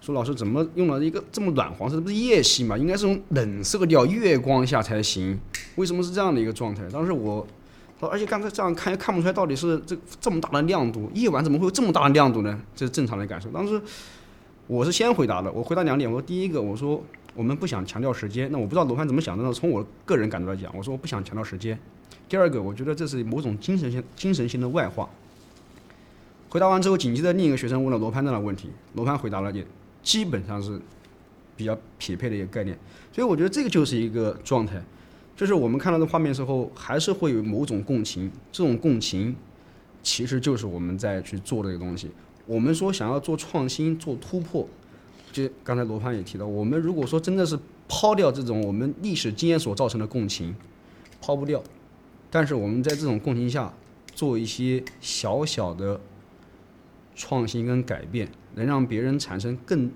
[0.00, 1.96] 说老师怎么用了一个这么暖黄色？
[1.96, 2.76] 这不是夜戏嘛？
[2.76, 5.40] 应该是种冷色调，月光下才行。
[5.76, 6.86] 为什么是这样的一个状态？
[6.90, 7.46] 当时我，
[8.00, 12.60] 而且刚才这样看也看不出来到底是这这么大的亮度，夜晚怎么会有这么大的亮度呢？
[12.76, 13.48] 这是正常的感受。
[13.48, 13.80] 当时
[14.66, 16.10] 我是先回答的，我回答两点。
[16.10, 17.02] 我说第一个，我说
[17.34, 18.50] 我们不想强调时间。
[18.50, 19.52] 那我不知道罗盘怎么想的呢？
[19.52, 21.78] 从我个人感受来讲，我说我不想强调时间。
[22.28, 25.08] 第二个，我觉得这是某种精神性、精神性的外化。
[26.48, 29.64] 回答完之后，紧接着另一个学生问了罗盘这样的问题，罗盘回答了也。
[30.02, 30.78] 基本上是
[31.56, 32.78] 比较匹配的一个概念，
[33.10, 34.82] 所以我觉得这个就是一个状态，
[35.34, 39.34] 就是我们看到的画面时候，还是会有某种共情，这种共情
[40.02, 42.10] 其实就是我们在去做这个东西。
[42.46, 44.68] 我们说想要做创新、做突破，
[45.32, 47.58] 就刚才罗盘也提到，我们如果说真的是
[47.88, 50.54] 抛掉这种我们历史经验所造成的共情，
[51.20, 51.62] 抛不掉，
[52.30, 53.72] 但是我们在这种共情下
[54.14, 56.00] 做一些小小的
[57.14, 58.28] 创新跟改变。
[58.56, 59.90] 能让别人产生更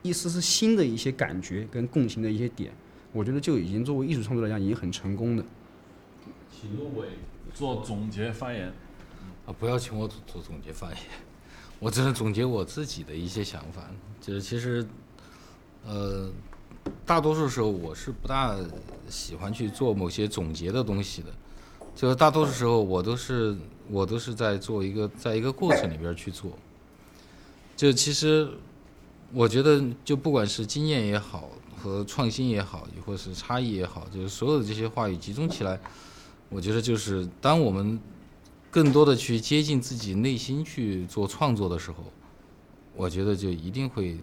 [0.00, 2.72] 一丝丝新的一些感觉跟共情的一些点，
[3.12, 5.44] 我觉得就已经作为艺术创作来讲已经很成功的。
[6.50, 7.08] 请陆伟
[7.52, 8.72] 做总结发言。
[9.44, 10.96] 啊，不要请我做做总结发言，
[11.78, 13.82] 我只能总结我自己的一些想法。
[14.20, 14.86] 就是其实，
[15.86, 16.30] 呃，
[17.06, 18.56] 大多数时候我是不大
[19.08, 21.28] 喜欢去做某些总结的东西的。
[21.94, 23.56] 就是大多数时候我都是
[23.90, 26.52] 我都是在做一个在一个过程里边去做。
[27.76, 28.48] 就其实，
[29.32, 35.78] 我觉得就不管是经验也好，和创新也好，或是差异也好，就是所有的这些话语集中起来，
[36.48, 37.98] 我觉得就是当我们
[38.80, 42.04] 更多的去接近自己内心去做创作的时候，
[42.94, 44.16] 我觉得就一定会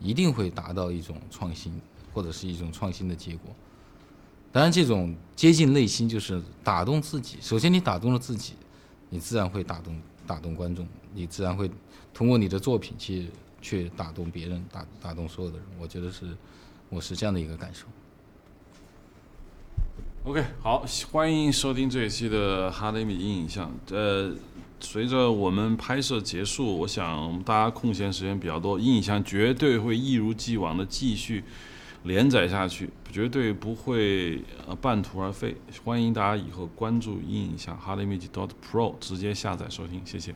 [0.00, 1.80] 一定会达到一种创新，
[2.12, 3.54] 或者是一种创新的结果。
[4.50, 7.38] 当然，这种接近内心就是打动自己。
[7.40, 8.54] 首先，你打动了自己，
[9.08, 9.96] 你自然会打动
[10.26, 10.84] 打动观众，
[11.14, 11.70] 你自然会。
[12.12, 13.28] 通过你的作品去
[13.60, 16.36] 去打动别人，打打动所有的人，我觉得是
[16.88, 17.86] 我是这样的一个感受。
[20.24, 23.68] OK，好，欢迎收听这一期的哈雷米影像。
[23.90, 24.32] 呃，
[24.78, 31.42] 随着我们拍摄结束，我想大家空闲时间比较多，影像绝对会一如既往的继续
[32.04, 35.56] 连载下去，绝对不会呃半途而废。
[35.84, 40.32] 欢迎大家以后关注影像哈雷米 dot pro，直接下载收听，谢谢。